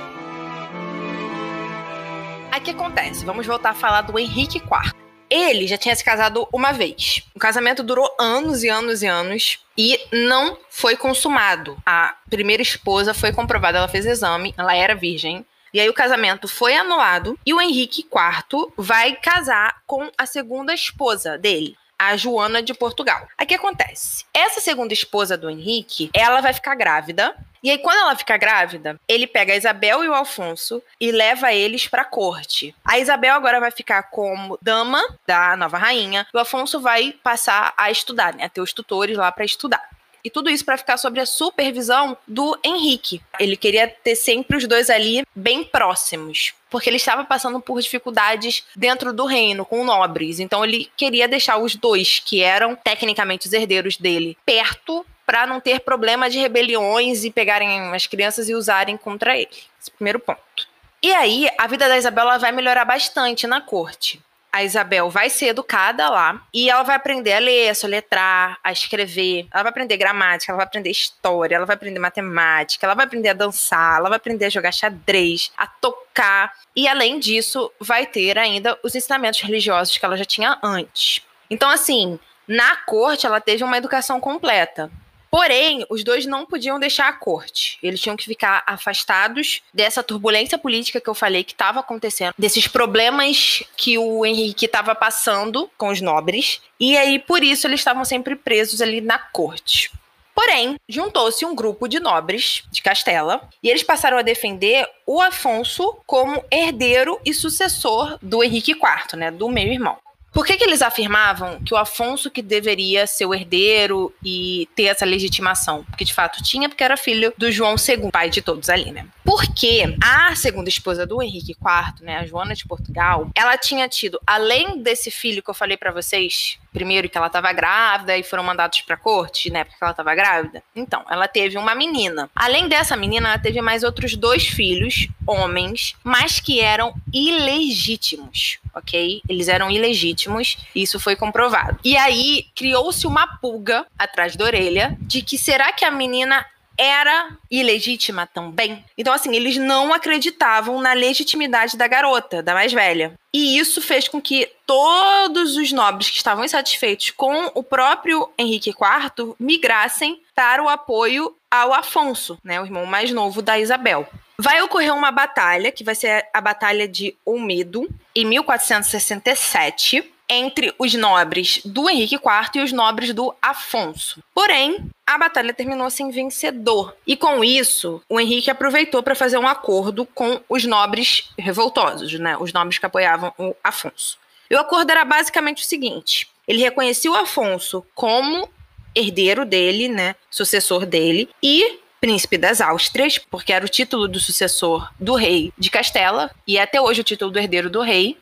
Aí 2.52 2.60
o 2.60 2.64
que 2.64 2.72
acontece? 2.72 3.26
Vamos 3.26 3.46
voltar 3.46 3.72
a 3.72 3.76
falar 3.76 4.02
do 4.02 4.18
Henrique 4.18 4.58
IV. 4.58 4.94
Ele 5.30 5.68
já 5.68 5.78
tinha 5.78 5.96
se 5.96 6.04
casado 6.04 6.48
uma 6.54 6.72
vez. 6.72 7.22
O 7.36 7.40
casamento 7.40 7.84
durou 7.84 8.10
anos 8.18 8.64
e 8.64 8.70
anos 8.70 9.04
e 9.04 9.08
anos 9.08 9.60
e 9.78 10.00
não 10.12 10.58
foi 10.70 10.96
consumado. 10.96 11.78
A 11.86 12.16
primeira 12.30 12.64
esposa 12.64 13.14
foi 13.14 13.32
comprovada, 13.34 13.78
ela 13.78 13.88
fez 13.88 14.06
exame, 14.06 14.54
ela 14.58 14.76
era 14.76 14.96
virgem. 14.96 15.46
E 15.74 15.80
aí 15.82 15.90
o 15.90 15.94
casamento 15.94 16.48
foi 16.48 16.76
anulado 16.76 17.38
e 17.46 17.54
o 17.54 17.62
Henrique 17.62 18.02
IV 18.02 18.72
vai 18.78 19.16
casar 19.16 19.82
com 19.86 20.10
a 20.18 20.26
segunda 20.26 20.74
esposa 20.74 21.38
dele, 21.38 21.76
a 21.98 22.16
Joana 22.16 22.62
de 22.62 22.74
Portugal. 22.74 23.28
O 23.42 23.46
que 23.46 23.56
acontece? 23.56 24.26
Essa 24.34 24.60
segunda 24.60 24.94
esposa 24.94 25.38
do 25.38 25.50
Henrique, 25.50 26.10
ela 26.14 26.42
vai 26.42 26.54
ficar 26.54 26.76
grávida. 26.76 27.36
E 27.64 27.72
aí, 27.72 27.78
quando 27.80 27.98
ela 27.98 28.16
fica 28.16 28.38
grávida, 28.38 29.00
ele 29.08 29.26
pega 29.26 29.54
a 29.54 29.56
Isabel 29.56 30.04
e 30.04 30.08
o 30.08 30.14
Alfonso 30.14 30.82
e 31.02 31.12
leva 31.12 31.52
eles 31.52 31.88
pra 31.88 32.06
corte. 32.06 32.76
A 32.86 33.00
Isabel 33.00 33.34
agora 33.34 33.60
vai 33.60 33.72
ficar 33.72 34.04
como 34.04 34.58
dama 34.62 35.04
da 35.26 35.58
nova 35.58 35.78
rainha. 35.78 36.28
E 36.32 36.38
o 36.38 36.40
Afonso 36.40 36.80
vai 36.80 37.14
passar 37.24 37.74
a 37.76 37.90
estudar, 37.90 38.36
né? 38.36 38.46
A 38.46 38.50
ter 38.50 38.62
os 38.62 38.74
tutores 38.74 39.18
lá 39.18 39.32
para 39.32 39.44
estudar. 39.44 39.97
E 40.24 40.30
tudo 40.30 40.50
isso 40.50 40.66
para 40.66 40.78
ficar 40.78 40.98
sob 40.98 41.20
a 41.20 41.26
supervisão 41.26 42.18
do 42.28 42.58
Henrique. 42.64 43.22
Ele 43.40 43.56
queria 43.56 43.88
ter 43.88 44.16
sempre 44.16 44.58
os 44.58 44.68
dois 44.68 44.90
ali 44.90 45.24
bem 45.36 45.64
próximos, 45.64 46.54
porque 46.70 46.90
ele 46.90 46.98
estava 46.98 47.24
passando 47.24 47.60
por 47.60 47.82
dificuldades 47.82 48.64
dentro 48.76 49.14
do 49.14 49.26
reino 49.26 49.66
com 49.66 49.84
nobres. 49.84 50.40
Então 50.40 50.64
ele 50.64 50.90
queria 50.98 51.28
deixar 51.28 51.58
os 51.58 51.76
dois, 51.76 52.20
que 52.20 52.42
eram 52.42 52.76
tecnicamente 52.76 53.48
os 53.48 53.54
herdeiros 53.54 53.98
dele, 53.98 54.38
perto 54.46 55.06
para 55.26 55.46
não 55.46 55.60
ter 55.60 55.82
problema 55.82 56.30
de 56.30 56.40
rebeliões 56.40 57.24
e 57.24 57.32
pegarem 57.32 57.94
as 57.94 58.08
crianças 58.08 58.48
e 58.48 58.56
usarem 58.56 58.96
contra 58.96 59.38
ele. 59.38 59.50
Esse 59.80 59.90
é 59.90 59.94
primeiro 59.96 60.20
ponto. 60.20 60.68
E 61.04 61.14
aí, 61.14 61.48
a 61.58 61.68
vida 61.68 61.88
da 61.88 61.98
Isabela 61.98 62.40
vai 62.40 62.52
melhorar 62.52 62.86
bastante 62.86 63.46
na 63.46 63.62
corte 63.62 64.22
a 64.52 64.64
Isabel 64.64 65.10
vai 65.10 65.30
ser 65.30 65.48
educada 65.48 66.10
lá 66.10 66.42
e 66.54 66.70
ela 66.70 66.84
vai 66.84 66.96
aprender 66.96 67.34
a 67.34 67.40
ler, 67.40 67.70
a 67.70 67.76
soletrar, 67.76 68.58
a 68.64 68.72
escrever. 68.72 69.48
Ela 69.52 69.64
vai 69.64 69.70
aprender 69.70 69.98
gramática, 69.98 70.52
ela 70.52 70.58
vai 70.58 70.66
aprender 70.66 70.90
história, 70.90 71.56
ela 71.56 71.66
vai 71.66 71.76
aprender 71.76 72.00
matemática, 72.00 72.86
ela 72.86 72.96
vai 72.96 73.06
aprender 73.06 73.30
a 73.30 73.34
dançar, 73.34 74.00
ela 74.00 74.10
vai 74.10 74.18
aprender 74.18 74.46
a 74.46 74.50
jogar 74.50 74.72
xadrez, 74.72 75.52
a 75.58 75.68
tocar. 75.68 76.54
E 76.76 76.88
além 76.88 77.20
disso, 77.20 77.72
vai 77.80 78.06
ter 78.06 78.38
ainda 78.38 78.78
os 78.84 78.96
ensinamentos 78.96 79.42
religiosos 79.42 79.98
que 79.98 80.06
ela 80.06 80.18
já 80.18 80.26
tinha 80.26 80.58
antes. 80.64 81.22
Então, 81.50 81.70
assim, 81.70 82.20
na 82.48 82.76
corte 82.78 83.26
ela 83.26 83.42
teve 83.42 83.64
uma 83.64 83.78
educação 83.78 84.20
completa. 84.20 84.90
Porém, 85.38 85.86
os 85.88 86.04
dois 86.04 86.26
não 86.26 86.48
podiam 86.48 86.80
deixar 86.80 87.08
a 87.10 87.14
corte. 87.14 87.78
Eles 87.84 88.02
tinham 88.02 88.18
que 88.18 88.26
ficar 88.26 88.64
afastados 88.66 89.62
dessa 89.72 90.02
turbulência 90.02 90.58
política 90.58 91.00
que 91.00 91.08
eu 91.08 91.14
falei 91.14 91.44
que 91.44 91.52
estava 91.52 91.80
acontecendo, 91.80 92.34
desses 92.36 92.68
problemas 92.68 93.62
que 93.78 94.00
o 94.00 94.26
Henrique 94.26 94.66
estava 94.66 94.96
passando 94.96 95.70
com 95.78 95.90
os 95.90 96.02
nobres. 96.02 96.60
E 96.80 96.98
aí, 96.98 97.20
por 97.20 97.44
isso, 97.44 97.68
eles 97.68 97.82
estavam 97.82 98.04
sempre 98.04 98.36
presos 98.36 98.82
ali 98.82 99.00
na 99.00 99.20
corte. 99.20 99.92
Porém, 100.34 100.76
juntou-se 100.90 101.46
um 101.46 101.54
grupo 101.54 101.88
de 101.88 102.00
nobres 102.00 102.64
de 102.72 102.82
Castela 102.82 103.48
e 103.62 103.70
eles 103.70 103.84
passaram 103.84 104.18
a 104.18 104.24
defender 104.24 104.90
o 105.06 105.22
Afonso 105.22 105.98
como 106.08 106.44
herdeiro 106.52 107.20
e 107.24 107.32
sucessor 107.32 108.18
do 108.24 108.44
Henrique 108.44 108.72
IV, 108.72 109.16
né, 109.16 109.30
do 109.30 109.48
meio 109.50 109.72
irmão. 109.72 110.00
Por 110.38 110.46
que, 110.46 110.56
que 110.56 110.64
eles 110.64 110.84
afirmavam 110.84 111.60
que 111.66 111.74
o 111.74 111.78
Afonso 111.78 112.30
que 112.30 112.44
deveria 112.44 113.08
ser 113.08 113.26
o 113.26 113.34
herdeiro 113.34 114.14
e 114.24 114.70
ter 114.76 114.84
essa 114.84 115.04
legitimação? 115.04 115.84
Porque 115.86 116.06
de 116.06 116.14
fato 116.14 116.44
tinha, 116.44 116.70
porque 116.70 116.84
era 116.84 116.96
filho 116.96 117.34
do 117.36 117.52
João 117.52 117.74
II, 117.74 118.12
pai 118.12 118.30
de 118.30 118.40
todos 118.40 118.70
ali, 118.70 118.92
né? 118.92 119.08
Porque 119.24 119.98
a 120.00 120.36
segunda 120.36 120.70
esposa 120.70 121.08
do 121.08 121.24
Henrique 121.24 121.54
IV, 121.54 122.06
né, 122.06 122.18
a 122.18 122.26
Joana 122.28 122.54
de 122.54 122.68
Portugal, 122.68 123.32
ela 123.34 123.58
tinha 123.58 123.90
tido, 123.90 124.22
além 124.28 124.84
desse 124.84 125.10
filho 125.10 125.42
que 125.42 125.50
eu 125.50 125.56
falei 125.56 125.76
para 125.76 125.92
vocês, 125.92 126.60
primeiro 126.72 127.10
que 127.10 127.18
ela 127.18 127.28
estava 127.28 127.52
grávida 127.52 128.16
e 128.16 128.22
foram 128.22 128.44
mandados 128.44 128.82
para 128.82 128.96
corte, 128.96 129.50
né, 129.50 129.64
porque 129.64 129.80
ela 129.82 129.92
estava 129.92 130.14
grávida. 130.14 130.62
Então, 130.76 131.04
ela 131.10 131.28
teve 131.28 131.58
uma 131.58 131.74
menina. 131.74 132.30
Além 132.36 132.70
dessa 132.70 132.96
menina, 132.96 133.30
ela 133.30 133.40
teve 133.40 133.60
mais 133.60 133.84
outros 133.84 134.16
dois 134.16 134.48
filhos, 134.48 135.08
homens, 135.26 135.96
mas 136.04 136.40
que 136.40 136.62
eram 136.62 136.94
ilegítimos, 137.12 138.60
ok? 138.78 139.22
Eles 139.28 139.48
eram 139.48 139.70
ilegítimos, 139.70 140.58
isso 140.76 141.00
foi 141.00 141.16
comprovado. 141.16 141.80
E 141.84 141.98
aí 141.98 142.46
criou-se 142.56 143.06
uma 143.06 143.28
pulga 143.38 143.86
atrás 143.98 144.36
da 144.36 144.46
orelha 144.46 144.98
de 145.02 145.22
que 145.22 145.38
será 145.38 145.72
que 145.72 145.86
a 145.86 145.92
menina 145.92 146.46
era 146.78 147.36
ilegítima 147.50 148.28
também. 148.28 148.84
Então, 148.98 149.14
assim, 149.14 149.36
eles 149.36 149.58
não 149.58 149.94
acreditavam 149.94 150.80
na 150.80 150.94
legitimidade 150.94 151.76
da 151.76 151.88
garota, 151.88 152.44
da 152.44 152.54
mais 152.54 152.72
velha. 152.72 153.14
E 153.34 153.58
isso 153.58 153.82
fez 153.82 154.08
com 154.08 154.22
que 154.22 154.50
todos 154.66 155.56
os 155.56 155.72
nobres 155.72 156.10
que 156.10 156.18
estavam 156.18 156.46
insatisfeitos 156.46 157.12
com 157.12 157.52
o 157.54 157.64
próprio 157.64 158.30
Henrique 158.38 158.70
IV 158.70 159.36
migrassem 159.40 160.22
para 160.36 160.64
o 160.64 160.70
apoio 160.70 161.36
ao 161.50 161.74
Afonso, 161.74 162.38
né, 162.44 162.62
o 162.62 162.66
irmão 162.66 162.86
mais 162.86 163.12
novo 163.12 163.42
da 163.42 163.60
Isabel. 163.60 164.08
Vai 164.40 164.62
ocorrer 164.62 164.94
uma 164.94 165.12
batalha, 165.12 165.72
que 165.72 165.84
vai 165.84 165.96
ser 165.96 166.28
a 166.32 166.40
Batalha 166.40 166.88
de 166.88 167.16
Olmedo, 167.26 167.90
em 168.16 168.24
1467, 168.24 170.14
entre 170.30 170.74
os 170.78 170.94
nobres 170.94 171.62
do 171.64 171.90
Henrique 171.90 172.16
IV 172.16 172.50
e 172.56 172.60
os 172.60 172.72
nobres 172.72 173.14
do 173.14 173.34
Afonso. 173.42 174.22
Porém, 174.34 174.90
a 175.06 175.18
batalha 175.18 175.54
terminou 175.54 175.90
sem 175.90 176.12
vencedor. 176.12 176.96
E 177.06 177.16
com 177.16 177.44
isso, 177.44 178.02
o 178.10 178.20
Henrique 178.20 178.52
aproveitou 178.52 179.02
para 179.02 179.16
fazer 179.16 179.38
um 179.38 179.48
acordo 179.48 180.06
com 180.06 180.42
os 180.50 180.66
nobres 180.66 181.30
revoltosos, 181.38 182.14
né? 182.20 182.38
Os 182.38 182.52
nobres 182.52 182.78
que 182.78 182.86
apoiavam 182.86 183.34
o 183.38 183.56
Afonso. 183.64 184.18
E 184.50 184.56
o 184.56 184.60
acordo 184.60 184.92
era 184.92 185.06
basicamente 185.06 185.64
o 185.64 185.68
seguinte: 185.68 186.28
ele 186.48 186.62
reconhecia 186.62 187.12
o 187.12 187.16
Afonso 187.16 187.86
como 187.94 188.50
herdeiro 188.96 189.46
dele, 189.46 189.88
né, 189.88 190.16
sucessor 190.32 190.86
dele, 190.86 191.30
e 191.42 191.80
príncipe 192.02 192.38
das 192.38 192.62
Áustrias, 192.62 193.18
porque 193.18 193.54
era 193.54 193.66
o 193.66 193.70
título 193.70 194.08
do 194.08 194.20
sucessor 194.20 194.92
do 195.00 195.16
rei 195.16 195.52
de 195.58 195.70
Castela, 195.70 196.32
e 196.48 196.58
é 196.58 196.62
até 196.62 196.82
hoje 196.82 197.02
o 197.02 197.04
título 197.04 197.32
do 197.32 197.40
herdeiro 197.40 197.70
do 197.70 197.82
rei. 197.82 198.18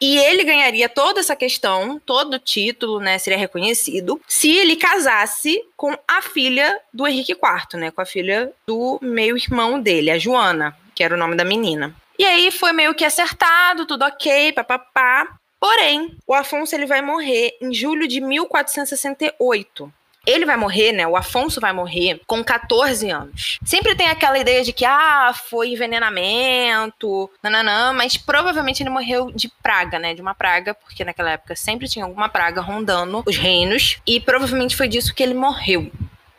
E 0.00 0.18
ele 0.18 0.44
ganharia 0.44 0.88
toda 0.88 1.20
essa 1.20 1.34
questão, 1.34 2.00
todo 2.04 2.34
o 2.34 2.38
título, 2.38 3.00
né, 3.00 3.18
seria 3.18 3.38
reconhecido, 3.38 4.20
se 4.28 4.50
ele 4.50 4.76
casasse 4.76 5.62
com 5.76 5.96
a 6.06 6.20
filha 6.20 6.78
do 6.92 7.06
Henrique 7.06 7.32
IV, 7.32 7.80
né, 7.80 7.90
com 7.90 8.02
a 8.02 8.06
filha 8.06 8.52
do 8.66 8.98
meio-irmão 9.00 9.80
dele, 9.80 10.10
a 10.10 10.18
Joana, 10.18 10.76
que 10.94 11.02
era 11.02 11.14
o 11.14 11.18
nome 11.18 11.34
da 11.34 11.44
menina. 11.44 11.94
E 12.18 12.24
aí 12.24 12.50
foi 12.50 12.72
meio 12.72 12.94
que 12.94 13.04
acertado, 13.04 13.86
tudo 13.86 14.04
ok, 14.04 14.52
papapá. 14.52 15.36
Porém, 15.58 16.16
o 16.26 16.34
Afonso 16.34 16.74
ele 16.74 16.86
vai 16.86 17.00
morrer 17.02 17.56
em 17.60 17.72
julho 17.72 18.06
de 18.06 18.20
1468. 18.20 19.92
Ele 20.26 20.44
vai 20.44 20.56
morrer, 20.56 20.92
né? 20.92 21.06
O 21.06 21.16
Afonso 21.16 21.60
vai 21.60 21.72
morrer 21.72 22.20
com 22.26 22.42
14 22.42 23.08
anos. 23.10 23.58
Sempre 23.64 23.94
tem 23.94 24.08
aquela 24.08 24.38
ideia 24.38 24.64
de 24.64 24.72
que, 24.72 24.84
ah, 24.84 25.32
foi 25.32 25.68
envenenamento, 25.68 27.30
nananã, 27.42 27.92
mas 27.92 28.16
provavelmente 28.16 28.82
ele 28.82 28.90
morreu 28.90 29.30
de 29.30 29.48
praga, 29.62 29.98
né? 29.98 30.14
De 30.14 30.20
uma 30.20 30.34
praga, 30.34 30.74
porque 30.74 31.04
naquela 31.04 31.30
época 31.30 31.54
sempre 31.54 31.88
tinha 31.88 32.04
alguma 32.04 32.28
praga 32.28 32.60
rondando 32.60 33.22
os 33.24 33.36
reinos, 33.36 33.98
e 34.04 34.18
provavelmente 34.18 34.76
foi 34.76 34.88
disso 34.88 35.14
que 35.14 35.22
ele 35.22 35.34
morreu. 35.34 35.90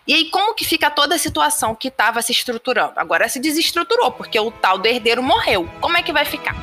E 0.06 0.14
aí, 0.14 0.30
como 0.30 0.54
que 0.54 0.64
fica 0.64 0.90
toda 0.90 1.16
a 1.16 1.18
situação 1.18 1.76
que 1.76 1.90
estava 1.90 2.22
se 2.22 2.32
estruturando? 2.32 2.94
Agora 2.96 3.28
se 3.28 3.40
desestruturou, 3.40 4.12
porque 4.12 4.40
o 4.40 4.52
tal 4.52 4.78
do 4.78 4.88
herdeiro 4.88 5.22
morreu. 5.22 5.70
Como 5.82 5.98
é 5.98 6.04
que 6.04 6.14
vai 6.14 6.24
ficar? 6.24 6.56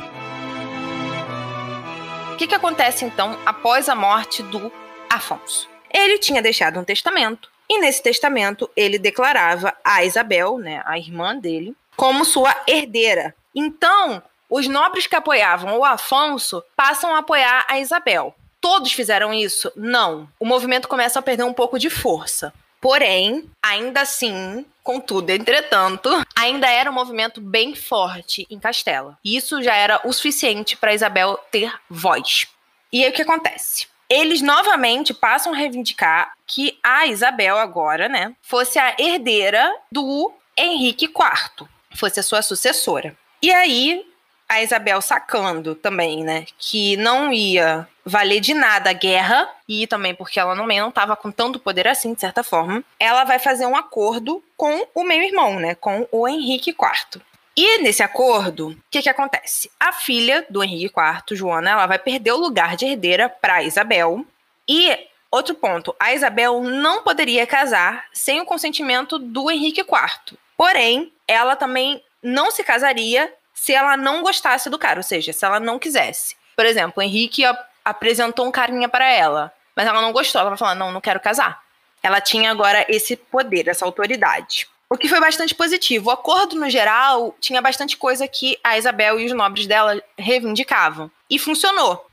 O 2.33 2.37
que, 2.37 2.47
que 2.47 2.55
acontece 2.55 3.05
então 3.05 3.39
após 3.45 3.89
a 3.89 3.95
morte 3.95 4.43
do 4.43 4.73
Afonso? 5.11 5.74
Ele 5.95 6.19
tinha 6.19 6.43
deixado 6.43 6.81
um 6.81 6.85
testamento 6.85 7.49
e 7.71 7.79
nesse 7.79 8.03
testamento 8.03 8.69
ele 8.77 8.99
declarava 8.99 9.73
a 9.85 10.05
Isabel, 10.05 10.59
né, 10.59 10.83
a 10.85 10.99
irmã 10.99 11.37
dele, 11.37 11.75
como 11.97 12.25
sua 12.25 12.55
herdeira. 12.67 13.33
Então, 13.55 14.21
os 14.51 14.67
nobres 14.67 15.07
que 15.07 15.15
apoiavam 15.15 15.79
o 15.79 15.85
Afonso 15.85 16.65
passam 16.77 17.15
a 17.15 17.19
apoiar 17.19 17.65
a 17.69 17.79
Isabel. 17.79 18.35
Todos 18.61 18.93
fizeram 18.93 19.33
isso? 19.33 19.71
Não. 19.77 20.29
O 20.41 20.45
movimento 20.45 20.89
começa 20.89 21.19
a 21.19 21.23
perder 21.23 21.45
um 21.45 21.53
pouco 21.53 21.79
de 21.79 21.89
força. 21.89 22.53
Porém, 22.81 23.49
ainda 23.63 24.01
assim, 24.03 24.67
contudo, 24.83 25.31
entretanto, 25.31 26.11
ainda 26.37 26.69
era 26.69 26.91
um 26.91 26.95
movimento 26.95 27.41
bem 27.41 27.75
forte 27.75 28.47
em 28.51 28.59
Castela. 28.59 29.17
Isso 29.25 29.63
já 29.63 29.75
era 29.75 30.01
o 30.05 30.13
suficiente 30.13 30.77
para 30.77 30.93
Isabel 30.93 31.39
ter 31.51 31.73
voz. 31.89 32.49
E 32.93 33.05
aí 33.05 33.11
o 33.11 33.13
que 33.13 33.23
acontece? 33.23 33.87
Eles 34.15 34.41
novamente 34.41 35.13
passam 35.13 35.53
a 35.53 35.57
reivindicar 35.57 36.33
que 36.47 36.79
a 36.83 37.05
Isabel 37.07 37.59
agora, 37.59 38.09
né, 38.09 38.33
fosse 38.41 38.79
a 38.79 38.95
herdeira 38.97 39.69
do 39.91 40.33
Henrique 40.57 41.07
IV, 41.07 41.69
fosse 41.97 42.21
a 42.21 42.23
sua 42.23 42.41
sucessora. 42.41 43.17
E 43.43 43.51
aí 43.53 44.07
a 44.49 44.63
Isabel 44.63 45.01
sacando 45.03 45.75
também, 45.75 46.23
né, 46.23 46.47
que 46.57 46.97
não 46.97 47.33
ia 47.33 47.89
valer 48.05 48.39
de 48.39 48.55
nada 48.55 48.91
a 48.91 48.93
guerra 48.93 49.49
e 49.69 49.85
também 49.89 50.15
porque 50.15 50.39
ela 50.39 50.55
também 50.55 50.79
não 50.79 50.91
estava 50.91 51.17
com 51.17 51.33
tanto 51.33 51.59
poder 51.59 51.89
assim, 51.89 52.15
de 52.15 52.21
certa 52.21 52.45
forma, 52.45 52.85
ela 53.01 53.25
vai 53.25 53.41
fazer 53.41 53.67
um 53.67 53.75
acordo 53.75 54.41
com 54.57 54.87
o 54.95 55.03
meio-irmão, 55.03 55.59
né, 55.59 55.75
com 55.75 56.07
o 56.13 56.29
Henrique 56.29 56.71
IV. 56.71 57.21
E 57.57 57.79
nesse 57.79 58.03
acordo, 58.03 58.71
o 58.71 58.77
que, 58.91 59.03
que 59.03 59.09
acontece? 59.09 59.71
A 59.79 59.93
filha 59.93 60.45
do 60.51 60.63
Henrique 60.63 60.87
IV, 60.87 61.37
Joana, 61.37 61.71
ela 61.71 61.87
vai 61.87 61.99
perder 61.99 62.33
o 62.33 62.39
lugar 62.39 62.77
de 62.77 62.85
herdeira 62.85 63.29
para 63.29 63.63
Isabel. 63.63 64.25
E 64.69 64.99
outro 65.31 65.55
ponto, 65.55 65.95
a 66.01 66.13
Isabel 66.13 66.63
não 66.63 67.03
poderia 67.03 67.47
casar 67.47 68.07
sem 68.13 68.41
o 68.41 68.45
consentimento 68.45 69.19
do 69.19 69.51
Henrique 69.51 69.83
IV. 69.83 70.37
Porém, 70.57 71.13
ela 71.29 71.55
também 71.55 72.03
não 72.23 72.51
se 72.51 72.65
casaria 72.65 73.33
se 73.53 73.73
ela 73.73 73.97
não 73.97 74.23
gostasse 74.23 74.69
do 74.69 74.79
cara, 74.79 74.99
ou 74.99 75.03
seja, 75.03 75.33
se 75.33 75.45
ela 75.45 75.61
não 75.61 75.79
quisesse. 75.79 76.37
Por 76.57 76.67
exemplo, 76.67 76.95
o 76.97 77.03
Henrique 77.03 77.43
apresentou 77.85 78.47
um 78.47 78.51
carinha 78.51 78.89
para 78.89 79.09
ela, 79.09 79.53
mas 79.77 79.87
ela 79.87 80.01
não 80.01 80.13
gostou. 80.13 80.41
Ela 80.41 80.51
vai 80.51 80.59
falar: 80.59 80.75
não, 80.75 80.91
não 80.91 81.01
quero 81.01 81.21
casar. 81.21 81.63
Ela 82.03 82.21
tinha 82.21 82.51
agora 82.51 82.85
esse 82.89 83.17
poder, 83.17 83.69
essa 83.69 83.85
autoridade. 83.85 84.69
O 84.89 84.97
que 84.97 85.09
foi 85.09 85.21
bastante 85.21 85.55
positivo. 85.55 86.09
O 86.09 86.13
acordo, 86.13 86.57
no 86.57 86.69
geral, 86.69 87.35
tinha 87.41 87.61
bastante 87.61 87.97
coisa 87.97 88.29
que 88.29 88.59
a 88.63 88.79
Isabel 88.79 89.19
e 89.19 89.27
os 89.27 89.33
nobres 89.33 89.67
dela 89.67 90.01
reivindicavam. 90.17 91.11
E 91.29 91.39
funcionou. 91.39 92.07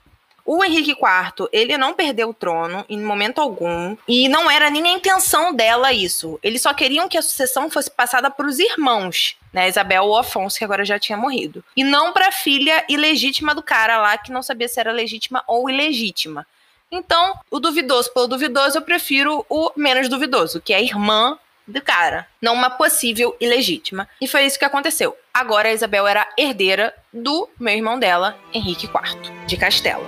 O 0.43 0.63
Henrique 0.63 0.91
IV, 0.91 1.47
ele 1.51 1.77
não 1.77 1.93
perdeu 1.93 2.29
o 2.29 2.33
trono 2.33 2.83
em 2.89 2.99
momento 2.99 3.39
algum, 3.39 3.95
e 4.07 4.27
não 4.27 4.49
era 4.49 4.69
nem 4.69 4.85
a 4.85 4.91
intenção 4.91 5.53
dela 5.53 5.93
isso. 5.93 6.39
Eles 6.41 6.61
só 6.61 6.73
queriam 6.73 7.07
que 7.07 7.17
a 7.17 7.21
sucessão 7.21 7.69
fosse 7.69 7.91
passada 7.91 8.29
para 8.29 8.47
os 8.47 8.57
irmãos, 8.57 9.37
né, 9.53 9.69
Isabel 9.69 10.03
ou 10.03 10.17
Afonso, 10.17 10.57
que 10.57 10.63
agora 10.63 10.83
já 10.83 10.97
tinha 10.97 11.17
morrido, 11.17 11.63
e 11.77 11.83
não 11.83 12.11
para 12.11 12.29
a 12.29 12.31
filha 12.31 12.83
ilegítima 12.89 13.53
do 13.53 13.61
cara 13.61 14.01
lá 14.01 14.17
que 14.17 14.31
não 14.31 14.41
sabia 14.41 14.67
se 14.67 14.79
era 14.79 14.91
legítima 14.91 15.43
ou 15.47 15.69
ilegítima. 15.69 16.45
Então, 16.91 17.39
o 17.49 17.59
duvidoso 17.59 18.11
pelo 18.11 18.27
duvidoso, 18.27 18.77
eu 18.77 18.81
prefiro 18.81 19.45
o 19.47 19.71
menos 19.77 20.09
duvidoso, 20.09 20.59
que 20.59 20.73
é 20.73 20.77
a 20.77 20.81
irmã 20.81 21.37
do 21.67 21.81
cara, 21.81 22.27
não 22.41 22.53
uma 22.53 22.69
possível 22.69 23.35
ilegítima. 23.39 24.07
E 24.19 24.27
foi 24.27 24.45
isso 24.45 24.59
que 24.59 24.65
aconteceu. 24.65 25.15
Agora 25.33 25.69
a 25.69 25.73
Isabel 25.73 26.07
era 26.07 26.27
herdeira 26.37 26.93
do 27.13 27.49
meu 27.59 27.73
irmão 27.73 27.97
dela, 27.97 28.37
Henrique 28.53 28.85
IV, 28.85 29.45
de 29.47 29.57
Castela. 29.57 30.05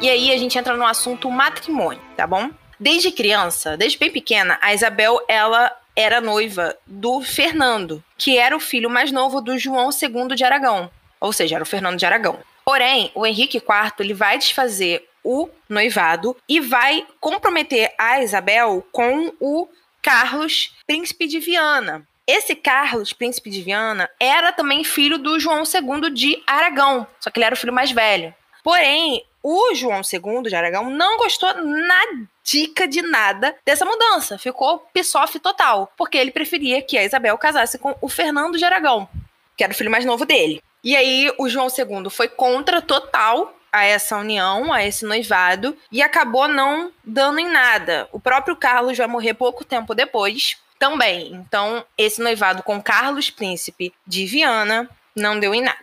E 0.00 0.08
aí 0.08 0.32
a 0.32 0.36
gente 0.36 0.58
entra 0.58 0.76
no 0.76 0.84
assunto 0.84 1.30
matrimônio, 1.30 2.02
tá 2.16 2.26
bom? 2.26 2.50
Desde 2.78 3.12
criança, 3.12 3.76
desde 3.76 3.98
bem 3.98 4.10
pequena, 4.10 4.58
a 4.60 4.74
Isabel, 4.74 5.20
ela 5.28 5.70
era 5.94 6.20
noiva 6.20 6.76
do 6.86 7.20
Fernando, 7.20 8.02
que 8.18 8.36
era 8.38 8.56
o 8.56 8.60
filho 8.60 8.90
mais 8.90 9.12
novo 9.12 9.40
do 9.40 9.56
João 9.56 9.90
II 9.90 10.34
de 10.34 10.42
Aragão. 10.42 10.90
Ou 11.20 11.32
seja, 11.32 11.54
era 11.54 11.62
o 11.62 11.66
Fernando 11.66 11.98
de 11.98 12.04
Aragão. 12.04 12.40
Porém, 12.64 13.10
o 13.14 13.24
Henrique 13.24 13.58
IV 13.58 13.92
ele 14.00 14.14
vai 14.14 14.38
desfazer 14.38 15.08
o 15.24 15.48
noivado 15.68 16.36
e 16.48 16.60
vai 16.60 17.06
comprometer 17.20 17.92
a 17.98 18.22
Isabel 18.22 18.86
com 18.92 19.32
o 19.40 19.68
Carlos, 20.02 20.74
príncipe 20.86 21.26
de 21.26 21.38
Viana. 21.38 22.06
Esse 22.26 22.54
Carlos, 22.54 23.12
príncipe 23.12 23.50
de 23.50 23.62
Viana, 23.62 24.08
era 24.18 24.52
também 24.52 24.84
filho 24.84 25.18
do 25.18 25.38
João 25.40 25.62
II 25.64 26.10
de 26.10 26.42
Aragão, 26.46 27.06
só 27.20 27.30
que 27.30 27.38
ele 27.38 27.44
era 27.44 27.54
o 27.54 27.58
filho 27.58 27.72
mais 27.72 27.90
velho. 27.90 28.34
Porém, 28.62 29.24
o 29.42 29.74
João 29.74 30.00
II 30.00 30.42
de 30.42 30.54
Aragão 30.54 30.88
não 30.88 31.18
gostou 31.18 31.52
na 31.54 32.00
dica 32.44 32.86
de 32.86 33.02
nada 33.02 33.54
dessa 33.64 33.84
mudança. 33.84 34.38
Ficou 34.38 34.78
pissoff 34.92 35.38
total, 35.40 35.92
porque 35.96 36.16
ele 36.16 36.30
preferia 36.30 36.80
que 36.80 36.96
a 36.96 37.04
Isabel 37.04 37.36
casasse 37.36 37.78
com 37.78 37.94
o 38.00 38.08
Fernando 38.08 38.56
de 38.56 38.64
Aragão, 38.64 39.08
que 39.56 39.64
era 39.64 39.72
o 39.72 39.76
filho 39.76 39.90
mais 39.90 40.04
novo 40.04 40.24
dele. 40.24 40.62
E 40.84 40.96
aí 40.96 41.32
o 41.38 41.48
João 41.48 41.66
II 41.66 42.08
foi 42.10 42.28
contra 42.28 42.80
total 42.80 43.56
a 43.72 43.84
essa 43.84 44.18
união, 44.18 44.72
a 44.72 44.84
esse 44.84 45.04
noivado, 45.04 45.76
e 45.90 46.02
acabou 46.02 46.46
não 46.46 46.92
dando 47.02 47.40
em 47.40 47.50
nada. 47.50 48.08
O 48.12 48.20
próprio 48.20 48.54
Carlos 48.54 48.98
vai 48.98 49.06
morrer 49.06 49.34
pouco 49.34 49.64
tempo 49.64 49.94
depois 49.94 50.58
também. 50.78 51.32
Então, 51.32 51.84
esse 51.96 52.20
noivado 52.20 52.62
com 52.62 52.82
Carlos 52.82 53.30
Príncipe 53.30 53.94
de 54.06 54.26
Viana 54.26 54.88
não 55.16 55.40
deu 55.40 55.54
em 55.54 55.62
nada. 55.62 55.78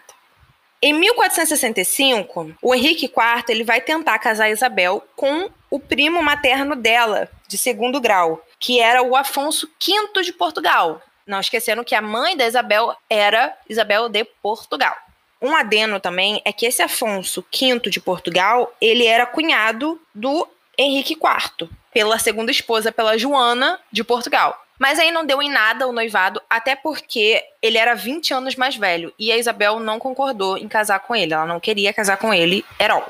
Em 0.81 0.93
1465, 0.93 2.55
o 2.61 2.73
Henrique 2.73 3.05
IV 3.05 3.43
ele 3.49 3.65
vai 3.65 3.81
tentar 3.81 4.17
casar 4.19 4.49
Isabel 4.49 5.05
com 5.15 5.49
o 5.69 5.79
primo 5.79 6.23
materno 6.23 6.75
dela, 6.75 7.29
de 7.47 7.57
segundo 7.57 7.99
grau, 7.99 8.41
que 8.57 8.79
era 8.79 9.01
o 9.01 9.15
Afonso 9.15 9.69
V 9.79 10.21
de 10.21 10.31
Portugal. 10.31 11.01
Não 11.27 11.39
esquecendo 11.39 11.83
que 11.83 11.93
a 11.93 12.01
mãe 12.01 12.35
da 12.35 12.47
Isabel 12.47 12.95
era 13.09 13.57
Isabel 13.69 14.07
de 14.07 14.23
Portugal. 14.23 14.95
Um 15.41 15.55
adeno 15.55 15.99
também 15.99 16.41
é 16.43 16.51
que 16.51 16.65
esse 16.65 16.81
Afonso 16.81 17.45
V 17.53 17.89
de 17.89 17.99
Portugal, 18.01 18.73
ele 18.81 19.05
era 19.05 19.25
cunhado 19.25 19.99
do 20.13 20.47
Henrique 20.77 21.13
IV, 21.13 21.69
pela 21.93 22.19
segunda 22.19 22.51
esposa, 22.51 22.91
pela 22.91 23.17
Joana 23.17 23.79
de 23.91 24.03
Portugal. 24.03 24.65
Mas 24.77 24.97
aí 24.97 25.11
não 25.11 25.25
deu 25.25 25.41
em 25.41 25.49
nada 25.49 25.87
o 25.87 25.91
noivado, 25.91 26.41
até 26.49 26.73
porque 26.75 27.43
ele 27.61 27.77
era 27.77 27.93
20 27.93 28.33
anos 28.33 28.55
mais 28.55 28.77
velho 28.77 29.13
e 29.19 29.29
a 29.29 29.37
Isabel 29.37 29.79
não 29.79 29.99
concordou 29.99 30.57
em 30.57 30.69
casar 30.69 31.01
com 31.01 31.13
ele. 31.13 31.33
Ela 31.33 31.45
não 31.45 31.59
queria 31.59 31.91
casar 31.91 32.15
com 32.15 32.33
ele 32.33 32.65
at. 32.79 33.03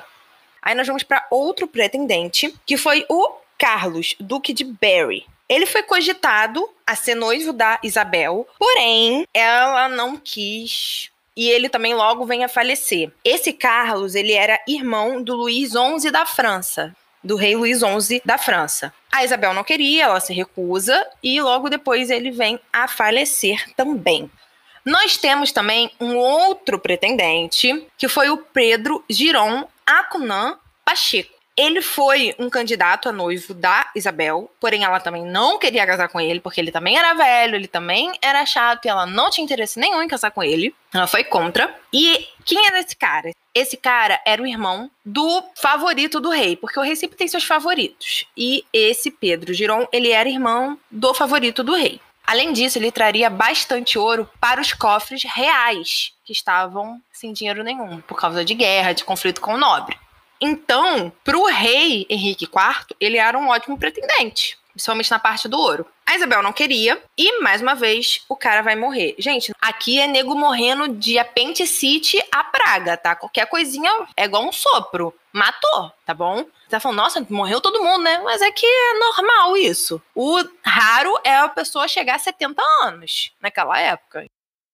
Aí 0.61 0.73
nós 0.73 0.87
vamos 0.87 1.03
para 1.03 1.25
outro 1.29 1.67
pretendente, 1.67 2.53
que 2.65 2.75
foi 2.75 3.05
o 3.07 3.33
Carlos, 3.57 4.15
Duque 4.19 4.51
de 4.51 4.63
Berry. 4.63 5.25
Ele 5.47 5.65
foi 5.65 5.83
cogitado 5.83 6.67
a 6.85 6.95
ser 6.95 7.15
noivo 7.15 7.53
da 7.53 7.79
Isabel, 7.83 8.47
porém 8.57 9.27
ela 9.33 9.87
não 9.87 10.17
quis 10.17 11.11
e 11.39 11.49
ele 11.49 11.69
também 11.69 11.93
logo 11.95 12.25
vem 12.25 12.43
a 12.43 12.49
falecer. 12.49 13.09
Esse 13.23 13.53
Carlos, 13.53 14.13
ele 14.13 14.33
era 14.33 14.59
irmão 14.67 15.23
do 15.23 15.37
Luís 15.37 15.71
XI 15.71 16.11
da 16.11 16.25
França, 16.25 16.93
do 17.23 17.37
rei 17.37 17.55
Luís 17.55 17.79
XI 17.79 18.21
da 18.25 18.37
França. 18.37 18.93
A 19.09 19.23
Isabel 19.23 19.53
não 19.53 19.63
queria, 19.63 20.03
ela 20.03 20.19
se 20.19 20.33
recusa 20.33 21.07
e 21.23 21.41
logo 21.41 21.69
depois 21.69 22.09
ele 22.09 22.29
vem 22.29 22.59
a 22.73 22.89
falecer 22.89 23.73
também. 23.73 24.29
Nós 24.83 25.15
temos 25.15 25.53
também 25.53 25.89
um 25.97 26.17
outro 26.17 26.77
pretendente, 26.77 27.87
que 27.97 28.09
foi 28.09 28.29
o 28.29 28.35
Pedro 28.35 29.01
Giron 29.09 29.65
Acunan 29.87 30.57
Pacheco. 30.83 31.38
Ele 31.59 31.81
foi 31.81 32.33
um 32.39 32.49
candidato 32.49 33.09
a 33.09 33.11
noivo 33.11 33.53
da 33.53 33.91
Isabel, 33.93 34.49
porém 34.61 34.85
ela 34.85 34.97
também 34.97 35.25
não 35.25 35.59
queria 35.59 35.85
casar 35.85 36.07
com 36.07 36.17
ele, 36.17 36.39
porque 36.39 36.61
ele 36.61 36.71
também 36.71 36.97
era 36.97 37.13
velho, 37.13 37.55
ele 37.55 37.67
também 37.67 38.13
era 38.21 38.45
chato 38.45 38.85
e 38.85 38.87
ela 38.87 39.05
não 39.05 39.29
tinha 39.29 39.43
interesse 39.43 39.77
nenhum 39.77 40.01
em 40.01 40.07
casar 40.07 40.31
com 40.31 40.41
ele. 40.41 40.73
Ela 40.93 41.05
foi 41.05 41.21
contra. 41.25 41.75
E 41.91 42.29
quem 42.45 42.65
era 42.65 42.79
esse 42.79 42.95
cara? 42.95 43.31
Esse 43.53 43.75
cara 43.75 44.21
era 44.25 44.41
o 44.41 44.47
irmão 44.47 44.89
do 45.03 45.43
favorito 45.53 46.21
do 46.21 46.29
rei, 46.29 46.55
porque 46.55 46.79
o 46.79 46.81
rei 46.81 46.95
sempre 46.95 47.17
tem 47.17 47.27
seus 47.27 47.43
favoritos. 47.43 48.25
E 48.37 48.63
esse 48.71 49.11
Pedro 49.11 49.53
Giron, 49.53 49.85
ele 49.91 50.11
era 50.11 50.29
irmão 50.29 50.79
do 50.89 51.13
favorito 51.13 51.61
do 51.61 51.75
rei. 51.75 51.99
Além 52.25 52.53
disso, 52.53 52.77
ele 52.77 52.89
traria 52.89 53.29
bastante 53.29 53.99
ouro 53.99 54.29
para 54.39 54.61
os 54.61 54.71
cofres 54.71 55.23
reais, 55.25 56.13
que 56.23 56.31
estavam 56.31 57.01
sem 57.11 57.33
dinheiro 57.33 57.65
nenhum, 57.65 57.99
por 57.99 58.17
causa 58.17 58.45
de 58.45 58.53
guerra, 58.53 58.93
de 58.93 59.03
conflito 59.03 59.41
com 59.41 59.55
o 59.55 59.57
nobre. 59.57 59.97
Então, 60.41 61.11
para 61.23 61.37
o 61.37 61.45
rei 61.45 62.05
Henrique 62.09 62.45
IV, 62.45 62.95
ele 62.99 63.17
era 63.17 63.37
um 63.37 63.49
ótimo 63.49 63.77
pretendente, 63.77 64.57
principalmente 64.71 65.11
na 65.11 65.19
parte 65.19 65.47
do 65.47 65.59
ouro. 65.59 65.85
A 66.05 66.15
Isabel 66.15 66.41
não 66.41 66.53
queria 66.53 67.01
e, 67.17 67.39
mais 67.41 67.61
uma 67.61 67.75
vez, 67.75 68.21
o 68.27 68.35
cara 68.35 68.61
vai 68.61 68.75
morrer. 68.75 69.15
Gente, 69.19 69.53
aqui 69.61 69.99
é 69.99 70.07
nego 70.07 70.33
morrendo 70.33 70.87
de 70.87 71.19
apendicite 71.19 72.19
a 72.31 72.43
praga, 72.43 72.95
tá? 72.97 73.15
Qualquer 73.15 73.45
coisinha 73.47 73.91
é 74.15 74.25
igual 74.25 74.47
um 74.47 74.51
sopro. 74.51 75.13
Matou, 75.31 75.91
tá 76.05 76.13
bom? 76.13 76.37
Você 76.37 76.69
tá 76.69 76.79
falando, 76.79 76.97
nossa, 76.97 77.27
morreu 77.29 77.61
todo 77.61 77.83
mundo, 77.83 78.03
né? 78.03 78.19
Mas 78.23 78.41
é 78.41 78.49
que 78.51 78.65
é 78.65 78.93
normal 78.97 79.57
isso. 79.57 80.01
O 80.15 80.43
raro 80.65 81.19
é 81.23 81.35
a 81.35 81.49
pessoa 81.49 81.87
chegar 81.87 82.15
a 82.15 82.19
70 82.19 82.61
anos 82.83 83.31
naquela 83.39 83.79
época. 83.79 84.25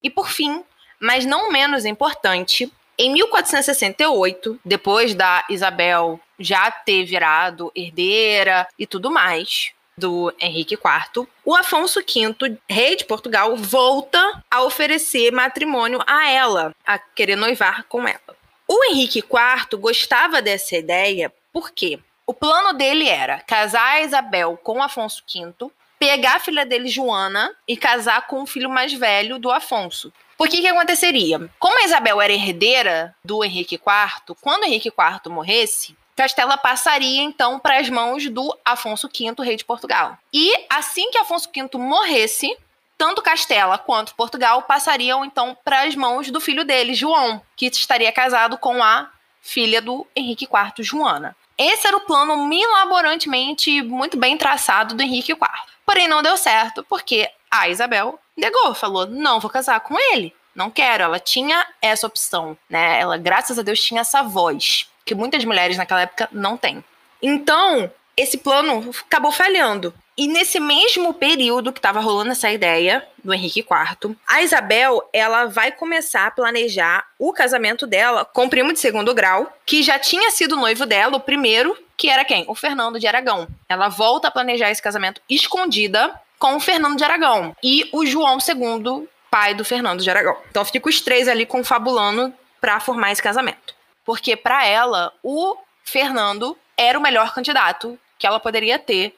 E 0.01 0.10
por 0.10 0.30
fim, 0.30 0.63
mas 1.01 1.25
não 1.25 1.51
menos 1.51 1.84
importante, 1.84 2.71
em 2.97 3.12
1468, 3.12 4.60
depois 4.63 5.13
da 5.13 5.45
Isabel 5.49 6.19
já 6.39 6.71
ter 6.71 7.05
virado 7.05 7.71
herdeira 7.75 8.67
e 8.77 8.86
tudo 8.86 9.12
mais 9.12 9.71
do 9.97 10.34
Henrique 10.39 10.75
IV, 10.75 11.27
o 11.43 11.55
Afonso 11.55 12.01
V, 12.01 12.58
rei 12.69 12.95
de 12.95 13.05
Portugal, 13.05 13.55
volta 13.55 14.43
a 14.51 14.62
oferecer 14.63 15.31
matrimônio 15.31 16.01
a 16.05 16.29
ela, 16.29 16.75
a 16.86 16.97
querer 16.99 17.36
noivar 17.36 17.86
com 17.88 18.08
ela. 18.08 18.36
O 18.67 18.84
Henrique 18.86 19.19
IV 19.19 19.79
gostava 19.79 20.41
dessa 20.41 20.75
ideia 20.75 21.31
porque 21.53 21.99
o 22.27 22.34
plano 22.34 22.73
dele 22.73 23.08
era 23.08 23.39
casar 23.39 23.93
a 23.93 24.01
Isabel 24.01 24.60
com 24.62 24.81
Afonso 24.81 25.23
V, 25.31 25.69
pegar 25.99 26.36
a 26.36 26.39
filha 26.39 26.65
dele, 26.65 26.89
Joana, 26.89 27.55
e 27.67 27.77
casar 27.77 28.27
com 28.27 28.41
o 28.41 28.45
filho 28.45 28.69
mais 28.69 28.91
velho 28.93 29.39
do 29.39 29.51
Afonso, 29.51 30.12
por 30.38 30.50
que 30.50 30.62
que 30.62 30.67
aconteceria? 30.67 31.50
Como 31.60 31.80
a 31.80 31.86
Isabel 31.86 32.21
era 32.21 32.34
herdeira 32.34 33.15
do 33.24 33.43
Henrique 33.43 33.76
IV, 33.76 34.36
quando 34.41 34.65
Henrique 34.65 34.89
IV 34.89 35.32
morresse, 35.34 35.95
Castela 36.15 36.58
passaria 36.58 37.21
então 37.21 37.60
para 37.60 37.78
as 37.78 37.89
mãos 37.89 38.30
do 38.30 38.58
Afonso 38.63 39.10
V, 39.10 39.43
rei 39.43 39.58
de 39.58 39.65
Portugal. 39.65 40.17
E 40.32 40.54
assim 40.69 41.12
que 41.12 41.17
Afonso 41.17 41.50
V 41.54 41.78
morresse, 41.78 42.56
tanto 42.98 43.21
Castela 43.21 43.78
quanto 43.78 44.15
Portugal 44.15 44.62
passariam 44.62 45.26
então 45.26 45.58
para 45.63 45.82
as 45.84 45.95
mãos 45.95 46.32
do 46.32 46.39
filho 46.39 46.63
dele, 46.63 46.93
João, 46.93 47.41
que 47.56 47.65
estaria 47.65 48.12
casado 48.12 48.58
com 48.58 48.82
a 48.82 49.10
filha 49.41 49.82
do 49.82 50.08
Henrique 50.15 50.45
IV, 50.45 50.84
Joana. 50.84 51.36
Esse 51.58 51.88
era 51.88 51.98
o 51.98 52.02
plano 52.02 52.45
milaborantemente 52.48 53.82
muito 53.82 54.17
bem 54.17 54.38
traçado 54.38 54.95
do 54.95 55.04
Henrique 55.04 55.34
IV. 55.34 55.39
Porém, 55.86 56.08
não 56.08 56.24
deu 56.24 56.36
certo, 56.36 56.86
porque 56.89 57.30
a 57.62 57.70
Isabel 57.70 58.20
negou, 58.36 58.74
falou: 58.74 59.08
não 59.08 59.39
vou 59.39 59.50
casar 59.50 59.80
com 59.80 59.96
ele. 60.13 60.34
Não 60.56 60.70
quero. 60.70 61.04
Ela 61.04 61.20
tinha 61.20 61.68
essa 61.82 62.08
opção, 62.08 62.58
né? 62.70 63.00
Ela, 63.00 63.18
graças 63.18 63.60
a 63.60 63.62
Deus, 63.62 63.84
tinha 63.84 64.02
essa 64.02 64.24
voz, 64.24 64.89
que 65.04 65.13
muitas 65.13 65.44
mulheres 65.44 65.78
naquela 65.78 66.02
época 66.02 66.30
não 66.32 66.56
têm. 66.56 66.84
Então, 67.22 67.91
esse 68.15 68.38
plano 68.38 68.89
acabou 69.06 69.32
falhando. 69.32 69.94
E 70.18 70.28
nesse 70.28 70.62
mesmo 70.62 71.13
período 71.13 71.74
que 71.74 71.80
estava 71.80 72.00
rolando 72.00 72.32
essa 72.32 72.50
ideia 72.50 73.06
do 73.22 73.34
Henrique 73.34 73.60
IV, 73.60 74.15
a 74.26 74.41
Isabel 74.41 75.10
ela 75.12 75.46
vai 75.46 75.74
começar 75.74 76.28
a 76.28 76.32
planejar 76.32 77.06
o 77.20 77.34
casamento 77.34 77.86
dela 77.86 78.24
com 78.24 78.46
o 78.46 78.50
primo 78.50 78.72
de 78.72 78.80
segundo 78.80 79.13
grau, 79.13 79.52
que 79.65 79.84
já 79.84 80.00
tinha 80.00 80.32
sido 80.32 80.56
noivo 80.56 80.86
dela, 80.86 81.18
o 81.18 81.20
primeiro, 81.20 81.78
que 81.98 82.10
era 82.10 82.24
quem? 82.24 82.46
O 82.48 82.56
Fernando 82.56 82.98
de 82.98 83.08
Aragão. 83.08 83.46
Ela 83.68 83.89
volta 83.89 84.30
a 84.30 84.32
planejar 84.32 84.72
esse 84.72 84.82
casamento 84.82 85.20
escondida 85.30 86.18
com 86.39 86.56
o 86.56 86.60
Fernando 86.60 86.98
de 86.98 87.04
Aragão 87.04 87.56
e 87.63 87.89
o 87.91 88.06
João 88.06 88.38
II, 88.38 89.08
pai 89.30 89.54
do 89.54 89.65
Fernando 89.65 90.02
de 90.02 90.10
Aragão. 90.10 90.38
Então 90.50 90.63
fica 90.65 90.89
os 90.89 91.02
três 91.02 91.28
ali 91.28 91.45
confabulando 91.45 92.34
para 92.62 92.80
formar 92.80 93.12
esse 93.12 93.21
casamento. 93.21 93.76
Porque 94.04 94.36
para 94.36 94.65
ela, 94.65 95.13
o 95.24 95.58
Fernando 95.84 96.58
era 96.78 96.98
o 96.98 97.02
melhor 97.02 97.34
candidato 97.34 97.98
que 98.17 98.28
ela 98.28 98.39
poderia 98.39 98.80
ter 98.80 99.15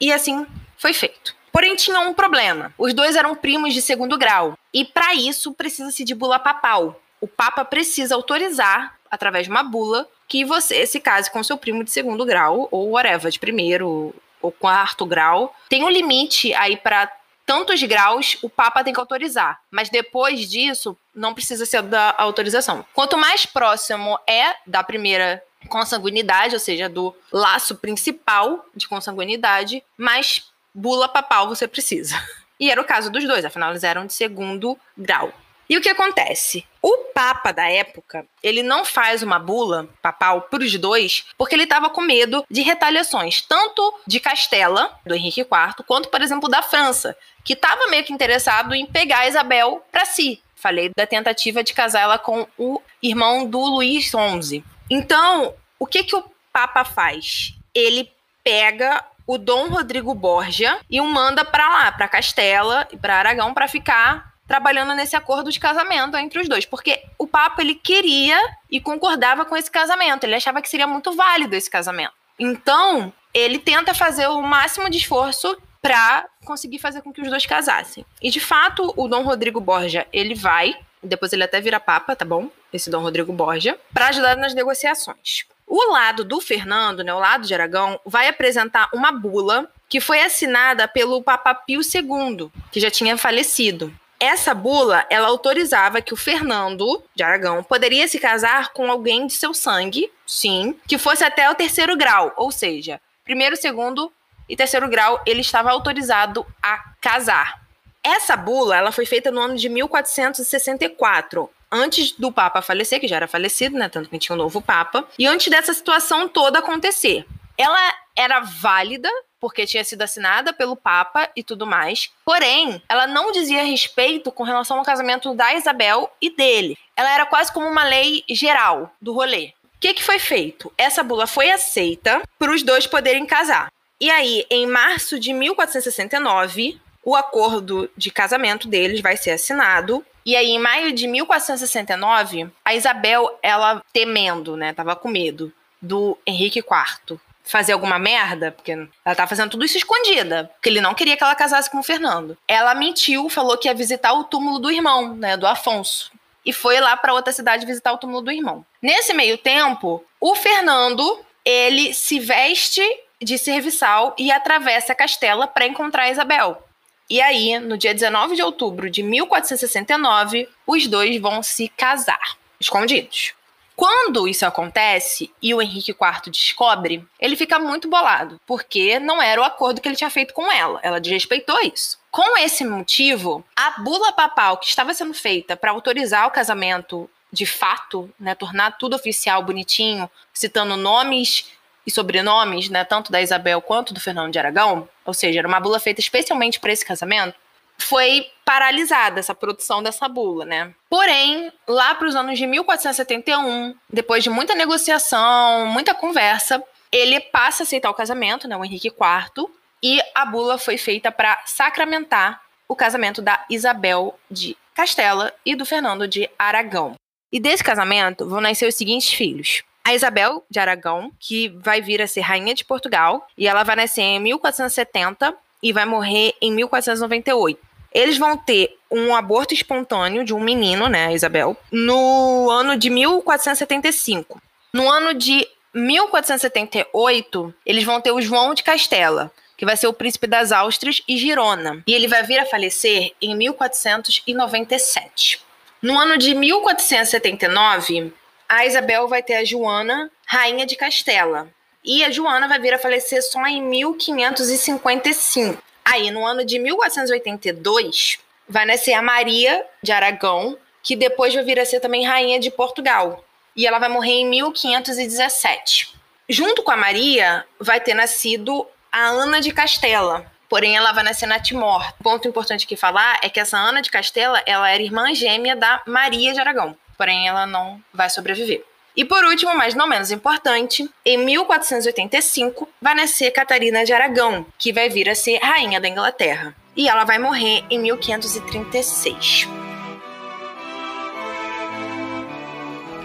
e 0.00 0.12
assim 0.12 0.46
foi 0.76 0.92
feito. 0.92 1.34
Porém, 1.56 1.74
tinha 1.74 2.00
um 2.00 2.12
problema. 2.12 2.72
Os 2.76 2.92
dois 2.92 3.16
eram 3.16 3.34
primos 3.34 3.72
de 3.72 3.80
segundo 3.80 4.18
grau. 4.18 4.58
E 4.74 4.84
para 4.84 5.14
isso, 5.14 5.54
precisa-se 5.54 6.04
de 6.04 6.14
bula 6.14 6.38
papal. 6.38 7.00
O 7.18 7.26
Papa 7.26 7.64
precisa 7.64 8.14
autorizar, 8.14 8.98
através 9.10 9.46
de 9.46 9.50
uma 9.50 9.62
bula, 9.62 10.06
que 10.28 10.44
você 10.44 10.86
se 10.86 11.00
case 11.00 11.30
com 11.30 11.42
seu 11.42 11.56
primo 11.56 11.82
de 11.82 11.90
segundo 11.90 12.26
grau, 12.26 12.68
ou 12.70 12.90
whatever, 12.90 13.30
de 13.30 13.38
primeiro 13.38 14.14
ou 14.46 14.52
quarto 14.52 15.04
grau. 15.04 15.54
Tem 15.68 15.82
um 15.82 15.90
limite 15.90 16.54
aí 16.54 16.76
para 16.76 17.10
tantos 17.44 17.82
graus, 17.82 18.36
o 18.42 18.48
Papa 18.48 18.82
tem 18.82 18.92
que 18.92 19.00
autorizar. 19.00 19.60
Mas 19.70 19.88
depois 19.88 20.48
disso, 20.48 20.96
não 21.14 21.34
precisa 21.34 21.66
ser 21.66 21.82
da 21.82 22.14
autorização. 22.18 22.84
Quanto 22.92 23.16
mais 23.16 23.46
próximo 23.46 24.18
é 24.28 24.54
da 24.66 24.82
primeira 24.82 25.42
consanguinidade, 25.68 26.54
ou 26.54 26.60
seja, 26.60 26.88
do 26.88 27.14
laço 27.32 27.76
principal 27.76 28.64
de 28.74 28.86
consanguinidade, 28.86 29.82
mais 29.96 30.44
bula 30.74 31.08
papal 31.08 31.48
você 31.48 31.66
precisa. 31.66 32.14
E 32.58 32.70
era 32.70 32.80
o 32.80 32.84
caso 32.84 33.10
dos 33.10 33.24
dois, 33.24 33.44
afinal 33.44 33.70
eles 33.70 33.84
eram 33.84 34.06
de 34.06 34.14
segundo 34.14 34.78
grau. 34.96 35.30
E 35.68 35.76
o 35.76 35.80
que 35.80 35.88
acontece? 35.88 36.64
O 36.80 36.96
Papa 37.12 37.52
da 37.52 37.68
época, 37.68 38.24
ele 38.42 38.62
não 38.62 38.84
faz 38.84 39.22
uma 39.22 39.38
bula 39.38 39.88
papal 40.00 40.42
para 40.42 40.62
os 40.62 40.78
dois, 40.78 41.24
porque 41.36 41.54
ele 41.54 41.64
estava 41.64 41.90
com 41.90 42.00
medo 42.00 42.44
de 42.48 42.62
retaliações, 42.62 43.40
tanto 43.40 44.00
de 44.06 44.20
Castela, 44.20 44.96
do 45.04 45.14
Henrique 45.14 45.40
IV, 45.40 45.84
quanto, 45.86 46.08
por 46.08 46.22
exemplo, 46.22 46.48
da 46.48 46.62
França, 46.62 47.16
que 47.44 47.54
estava 47.54 47.88
meio 47.88 48.04
que 48.04 48.12
interessado 48.12 48.74
em 48.74 48.86
pegar 48.86 49.20
a 49.20 49.28
Isabel 49.28 49.84
para 49.90 50.04
si. 50.04 50.40
Falei 50.54 50.90
da 50.96 51.06
tentativa 51.06 51.62
de 51.62 51.74
casar 51.74 52.02
ela 52.02 52.18
com 52.18 52.46
o 52.56 52.80
irmão 53.02 53.46
do 53.46 53.58
Luís 53.58 54.04
XI. 54.04 54.64
Então, 54.88 55.54
o 55.78 55.86
que, 55.86 56.04
que 56.04 56.14
o 56.14 56.24
Papa 56.52 56.84
faz? 56.84 57.52
Ele 57.74 58.10
pega 58.44 59.04
o 59.26 59.36
Dom 59.36 59.68
Rodrigo 59.68 60.14
Borgia 60.14 60.78
e 60.88 61.00
o 61.00 61.04
manda 61.04 61.44
para 61.44 61.68
lá, 61.68 61.92
para 61.92 62.08
Castela 62.08 62.86
e 62.92 62.96
para 62.96 63.16
Aragão, 63.16 63.52
para 63.52 63.66
ficar 63.66 64.35
trabalhando 64.46 64.94
nesse 64.94 65.16
acordo 65.16 65.50
de 65.50 65.58
casamento 65.58 66.16
entre 66.16 66.40
os 66.40 66.48
dois, 66.48 66.64
porque 66.64 67.02
o 67.18 67.26
Papa 67.26 67.62
ele 67.62 67.74
queria 67.74 68.38
e 68.70 68.80
concordava 68.80 69.44
com 69.44 69.56
esse 69.56 69.70
casamento, 69.70 70.24
ele 70.24 70.34
achava 70.34 70.62
que 70.62 70.68
seria 70.68 70.86
muito 70.86 71.12
válido 71.12 71.54
esse 71.54 71.70
casamento. 71.70 72.12
Então, 72.38 73.12
ele 73.32 73.58
tenta 73.58 73.94
fazer 73.94 74.26
o 74.28 74.42
máximo 74.42 74.88
de 74.88 74.98
esforço 74.98 75.56
para 75.82 76.26
conseguir 76.44 76.78
fazer 76.78 77.02
com 77.02 77.12
que 77.12 77.20
os 77.20 77.28
dois 77.28 77.46
casassem. 77.46 78.04
E 78.20 78.30
de 78.30 78.40
fato, 78.40 78.92
o 78.96 79.08
Dom 79.08 79.22
Rodrigo 79.22 79.60
Borgia, 79.60 80.06
ele 80.12 80.34
vai, 80.34 80.74
depois 81.02 81.32
ele 81.32 81.44
até 81.44 81.60
vira 81.60 81.78
papa, 81.78 82.16
tá 82.16 82.24
bom? 82.24 82.50
Esse 82.72 82.90
Dom 82.90 83.02
Rodrigo 83.02 83.32
Borgia, 83.32 83.78
para 83.92 84.08
ajudar 84.08 84.36
nas 84.36 84.54
negociações. 84.54 85.44
O 85.66 85.92
lado 85.92 86.24
do 86.24 86.40
Fernando, 86.40 87.02
né, 87.02 87.12
o 87.12 87.18
lado 87.18 87.46
de 87.46 87.52
Aragão, 87.52 87.98
vai 88.04 88.28
apresentar 88.28 88.88
uma 88.92 89.10
bula 89.10 89.70
que 89.88 90.00
foi 90.00 90.20
assinada 90.20 90.86
pelo 90.88 91.22
Papa 91.22 91.54
Pio 91.54 91.80
II, 91.80 92.50
que 92.70 92.80
já 92.80 92.90
tinha 92.90 93.16
falecido. 93.16 93.92
Essa 94.18 94.54
bula, 94.54 95.04
ela 95.10 95.28
autorizava 95.28 96.00
que 96.00 96.14
o 96.14 96.16
Fernando 96.16 97.02
de 97.14 97.22
Aragão 97.22 97.62
poderia 97.62 98.08
se 98.08 98.18
casar 98.18 98.72
com 98.72 98.90
alguém 98.90 99.26
de 99.26 99.34
seu 99.34 99.52
sangue, 99.52 100.10
sim, 100.26 100.74
que 100.86 100.96
fosse 100.96 101.22
até 101.22 101.50
o 101.50 101.54
terceiro 101.54 101.96
grau, 101.96 102.32
ou 102.36 102.50
seja, 102.50 103.00
primeiro, 103.24 103.56
segundo 103.56 104.10
e 104.48 104.56
terceiro 104.56 104.88
grau, 104.88 105.20
ele 105.26 105.40
estava 105.40 105.70
autorizado 105.70 106.46
a 106.62 106.78
casar. 107.00 107.60
Essa 108.02 108.36
bula, 108.36 108.76
ela 108.76 108.92
foi 108.92 109.04
feita 109.04 109.30
no 109.30 109.40
ano 109.40 109.56
de 109.56 109.68
1464, 109.68 111.50
antes 111.70 112.12
do 112.12 112.30
Papa 112.30 112.62
falecer, 112.62 113.00
que 113.00 113.08
já 113.08 113.16
era 113.16 113.26
falecido, 113.26 113.76
né? 113.76 113.88
Tanto 113.88 114.08
que 114.08 114.18
tinha 114.18 114.34
um 114.34 114.38
novo 114.38 114.62
Papa, 114.62 115.06
e 115.18 115.26
antes 115.26 115.48
dessa 115.48 115.74
situação 115.74 116.28
toda 116.28 116.60
acontecer. 116.60 117.26
Ela 117.58 117.94
era 118.14 118.40
válida 118.40 119.10
porque 119.40 119.66
tinha 119.66 119.84
sido 119.84 120.02
assinada 120.02 120.52
pelo 120.52 120.76
Papa 120.76 121.28
e 121.36 121.42
tudo 121.42 121.66
mais. 121.66 122.10
Porém, 122.24 122.82
ela 122.88 123.06
não 123.06 123.30
dizia 123.30 123.62
respeito 123.62 124.32
com 124.32 124.42
relação 124.42 124.78
ao 124.78 124.84
casamento 124.84 125.34
da 125.34 125.54
Isabel 125.54 126.10
e 126.20 126.30
dele. 126.30 126.76
Ela 126.96 127.12
era 127.12 127.26
quase 127.26 127.52
como 127.52 127.66
uma 127.66 127.84
lei 127.84 128.24
geral 128.28 128.90
do 129.00 129.12
rolê. 129.12 129.52
O 129.74 129.78
que, 129.78 129.94
que 129.94 130.02
foi 130.02 130.18
feito? 130.18 130.72
Essa 130.76 131.02
bula 131.02 131.26
foi 131.26 131.50
aceita 131.50 132.22
para 132.38 132.50
os 132.50 132.62
dois 132.62 132.86
poderem 132.86 133.26
casar. 133.26 133.70
E 134.00 134.10
aí, 134.10 134.44
em 134.50 134.66
março 134.66 135.20
de 135.20 135.32
1469, 135.32 136.80
o 137.04 137.14
acordo 137.14 137.88
de 137.96 138.10
casamento 138.10 138.68
deles 138.68 139.00
vai 139.00 139.16
ser 139.16 139.30
assinado. 139.30 140.04
E 140.24 140.34
aí, 140.34 140.48
em 140.48 140.58
maio 140.58 140.92
de 140.92 141.06
1469, 141.06 142.50
a 142.64 142.74
Isabel, 142.74 143.38
ela 143.42 143.82
temendo, 143.92 144.56
né, 144.56 144.72
tava 144.72 144.96
com 144.96 145.08
medo 145.08 145.52
do 145.80 146.18
Henrique 146.26 146.58
IV 146.58 147.20
fazer 147.46 147.72
alguma 147.72 147.98
merda, 147.98 148.50
porque 148.50 148.72
ela 148.72 149.14
tá 149.14 149.26
fazendo 149.26 149.50
tudo 149.50 149.64
isso 149.64 149.78
escondida, 149.78 150.50
porque 150.54 150.68
ele 150.68 150.80
não 150.80 150.94
queria 150.94 151.16
que 151.16 151.22
ela 151.22 151.34
casasse 151.34 151.70
com 151.70 151.78
o 151.78 151.82
Fernando. 151.82 152.36
Ela 152.46 152.74
mentiu, 152.74 153.28
falou 153.30 153.56
que 153.56 153.68
ia 153.68 153.74
visitar 153.74 154.12
o 154.12 154.24
túmulo 154.24 154.58
do 154.58 154.70
irmão, 154.70 155.14
né, 155.14 155.36
do 155.36 155.46
Afonso. 155.46 156.10
E 156.44 156.52
foi 156.52 156.80
lá 156.80 156.96
para 156.96 157.14
outra 157.14 157.32
cidade 157.32 157.66
visitar 157.66 157.92
o 157.92 157.98
túmulo 157.98 158.20
do 158.20 158.30
irmão. 158.30 158.64
Nesse 158.82 159.14
meio 159.14 159.38
tempo, 159.38 160.04
o 160.20 160.34
Fernando, 160.34 161.20
ele 161.44 161.94
se 161.94 162.18
veste 162.18 162.82
de 163.22 163.38
serviçal 163.38 164.14
e 164.18 164.30
atravessa 164.30 164.92
a 164.92 164.96
Castela 164.96 165.46
para 165.46 165.66
encontrar 165.66 166.04
a 166.04 166.10
Isabel. 166.10 166.62
E 167.08 167.20
aí, 167.20 167.58
no 167.60 167.78
dia 167.78 167.94
19 167.94 168.34
de 168.34 168.42
outubro 168.42 168.90
de 168.90 169.02
1469, 169.02 170.48
os 170.66 170.86
dois 170.88 171.20
vão 171.20 171.42
se 171.42 171.68
casar, 171.68 172.36
escondidos. 172.58 173.35
Quando 173.76 174.26
isso 174.26 174.46
acontece 174.46 175.30
e 175.42 175.52
o 175.52 175.60
Henrique 175.60 175.90
IV 175.90 176.30
descobre, 176.30 177.06
ele 177.20 177.36
fica 177.36 177.58
muito 177.58 177.90
bolado, 177.90 178.40
porque 178.46 178.98
não 178.98 179.20
era 179.20 179.38
o 179.38 179.44
acordo 179.44 179.82
que 179.82 179.86
ele 179.88 179.96
tinha 179.96 180.08
feito 180.08 180.32
com 180.32 180.50
ela. 180.50 180.80
Ela 180.82 180.98
desrespeitou 180.98 181.60
isso. 181.60 181.98
Com 182.10 182.38
esse 182.38 182.64
motivo, 182.64 183.44
a 183.54 183.82
bula 183.82 184.12
papal 184.12 184.56
que 184.56 184.66
estava 184.66 184.94
sendo 184.94 185.12
feita 185.12 185.54
para 185.54 185.72
autorizar 185.72 186.26
o 186.26 186.30
casamento 186.30 187.08
de 187.30 187.44
fato, 187.44 188.10
né, 188.18 188.34
tornar 188.34 188.78
tudo 188.78 188.96
oficial, 188.96 189.42
bonitinho, 189.42 190.10
citando 190.32 190.74
nomes 190.74 191.50
e 191.86 191.90
sobrenomes, 191.90 192.70
né, 192.70 192.82
tanto 192.82 193.12
da 193.12 193.20
Isabel 193.20 193.60
quanto 193.60 193.92
do 193.92 194.00
Fernando 194.00 194.32
de 194.32 194.38
Aragão, 194.38 194.88
ou 195.04 195.12
seja, 195.12 195.40
era 195.40 195.48
uma 195.48 195.60
bula 195.60 195.78
feita 195.78 196.00
especialmente 196.00 196.58
para 196.58 196.72
esse 196.72 196.84
casamento, 196.84 197.34
foi 197.78 198.26
paralisada 198.44 199.20
essa 199.20 199.34
produção 199.34 199.82
dessa 199.82 200.08
bula, 200.08 200.44
né? 200.44 200.74
Porém, 200.88 201.52
lá 201.66 201.94
para 201.94 202.08
os 202.08 202.16
anos 202.16 202.38
de 202.38 202.46
1471, 202.46 203.74
depois 203.90 204.22
de 204.22 204.30
muita 204.30 204.54
negociação, 204.54 205.66
muita 205.66 205.94
conversa, 205.94 206.62
ele 206.90 207.20
passa 207.20 207.62
a 207.62 207.64
aceitar 207.64 207.90
o 207.90 207.94
casamento, 207.94 208.48
né, 208.48 208.56
o 208.56 208.64
Henrique 208.64 208.88
IV, 208.88 209.48
e 209.82 210.00
a 210.14 210.24
bula 210.24 210.58
foi 210.58 210.78
feita 210.78 211.12
para 211.12 211.42
sacramentar 211.44 212.40
o 212.68 212.74
casamento 212.74 213.20
da 213.20 213.44
Isabel 213.50 214.18
de 214.30 214.56
Castela 214.74 215.32
e 215.44 215.54
do 215.54 215.66
Fernando 215.66 216.08
de 216.08 216.28
Aragão. 216.38 216.94
E 217.32 217.40
desse 217.40 217.62
casamento 217.62 218.28
vão 218.28 218.40
nascer 218.40 218.68
os 218.68 218.74
seguintes 218.74 219.12
filhos: 219.12 219.62
a 219.84 219.94
Isabel 219.94 220.44
de 220.50 220.58
Aragão, 220.58 221.12
que 221.18 221.48
vai 221.48 221.80
vir 221.80 222.00
a 222.00 222.06
ser 222.06 222.20
rainha 222.20 222.54
de 222.54 222.64
Portugal, 222.64 223.26
e 223.36 223.46
ela 223.46 223.62
vai 223.62 223.76
nascer 223.76 224.02
em 224.02 224.20
1470 224.20 225.34
e 225.62 225.72
vai 225.72 225.84
morrer 225.84 226.34
em 226.40 226.52
1498. 226.52 227.65
Eles 227.92 228.18
vão 228.18 228.36
ter 228.36 228.76
um 228.90 229.14
aborto 229.14 229.54
espontâneo 229.54 230.24
de 230.24 230.34
um 230.34 230.40
menino, 230.40 230.88
né, 230.88 231.12
Isabel, 231.12 231.56
no 231.70 232.50
ano 232.50 232.76
de 232.76 232.90
1475. 232.90 234.40
No 234.72 234.90
ano 234.90 235.14
de 235.14 235.46
1478, 235.74 237.54
eles 237.64 237.84
vão 237.84 238.00
ter 238.00 238.10
o 238.12 238.20
João 238.20 238.54
de 238.54 238.62
Castela, 238.62 239.32
que 239.56 239.64
vai 239.64 239.76
ser 239.76 239.86
o 239.86 239.92
príncipe 239.92 240.26
das 240.26 240.50
Áustrias 240.52 241.02
e 241.08 241.16
Girona. 241.16 241.82
E 241.86 241.94
ele 241.94 242.08
vai 242.08 242.22
vir 242.22 242.38
a 242.38 242.46
falecer 242.46 243.12
em 243.20 243.36
1497. 243.36 245.40
No 245.82 245.98
ano 245.98 246.16
de 246.18 246.34
1479, 246.34 248.12
a 248.48 248.64
Isabel 248.64 249.08
vai 249.08 249.22
ter 249.22 249.34
a 249.34 249.44
Joana, 249.44 250.10
rainha 250.26 250.64
de 250.66 250.76
Castela. 250.76 251.48
E 251.84 252.02
a 252.04 252.10
Joana 252.10 252.48
vai 252.48 252.58
vir 252.58 252.72
a 252.74 252.78
falecer 252.78 253.22
só 253.22 253.46
em 253.46 253.62
1555. 253.62 255.62
Aí, 255.88 256.10
no 256.10 256.26
ano 256.26 256.44
de 256.44 256.58
1482, 256.58 258.18
vai 258.48 258.66
nascer 258.66 258.92
a 258.92 259.00
Maria 259.00 259.64
de 259.80 259.92
Aragão, 259.92 260.58
que 260.82 260.96
depois 260.96 261.32
vai 261.32 261.44
vir 261.44 261.60
a 261.60 261.64
ser 261.64 261.78
também 261.78 262.04
rainha 262.04 262.40
de 262.40 262.50
Portugal. 262.50 263.24
E 263.54 263.64
ela 263.64 263.78
vai 263.78 263.88
morrer 263.88 264.10
em 264.10 264.26
1517. 264.26 265.94
junto 266.28 266.64
com 266.64 266.72
a 266.72 266.76
Maria, 266.76 267.44
vai 267.60 267.78
ter 267.78 267.94
nascido 267.94 268.66
a 268.90 269.06
Ana 269.06 269.40
de 269.40 269.52
Castela. 269.52 270.26
Porém, 270.48 270.76
ela 270.76 270.90
vai 270.90 271.04
nascer 271.04 271.26
na 271.26 271.38
Timor. 271.38 271.92
Ponto 272.02 272.26
importante 272.26 272.64
aqui 272.64 272.74
falar 272.74 273.20
é 273.22 273.28
que 273.28 273.38
essa 273.38 273.56
Ana 273.56 273.80
de 273.80 273.88
Castela, 273.88 274.42
ela 274.44 274.68
era 274.68 274.82
irmã 274.82 275.14
gêmea 275.14 275.54
da 275.54 275.82
Maria 275.86 276.32
de 276.32 276.40
Aragão. 276.40 276.76
Porém, 276.98 277.28
ela 277.28 277.46
não 277.46 277.80
vai 277.94 278.10
sobreviver. 278.10 278.64
E 278.96 279.04
por 279.04 279.22
último, 279.24 279.54
mas 279.54 279.74
não 279.74 279.86
menos 279.86 280.10
importante, 280.10 280.88
em 281.04 281.18
1485 281.18 282.66
vai 282.80 282.94
nascer 282.94 283.30
Catarina 283.30 283.84
de 283.84 283.92
Aragão, 283.92 284.46
que 284.58 284.72
vai 284.72 284.88
vir 284.88 285.10
a 285.10 285.14
ser 285.14 285.38
rainha 285.38 285.78
da 285.78 285.88
Inglaterra. 285.88 286.56
E 286.74 286.88
ela 286.88 287.04
vai 287.04 287.18
morrer 287.18 287.62
em 287.68 287.78
1536. 287.78 289.48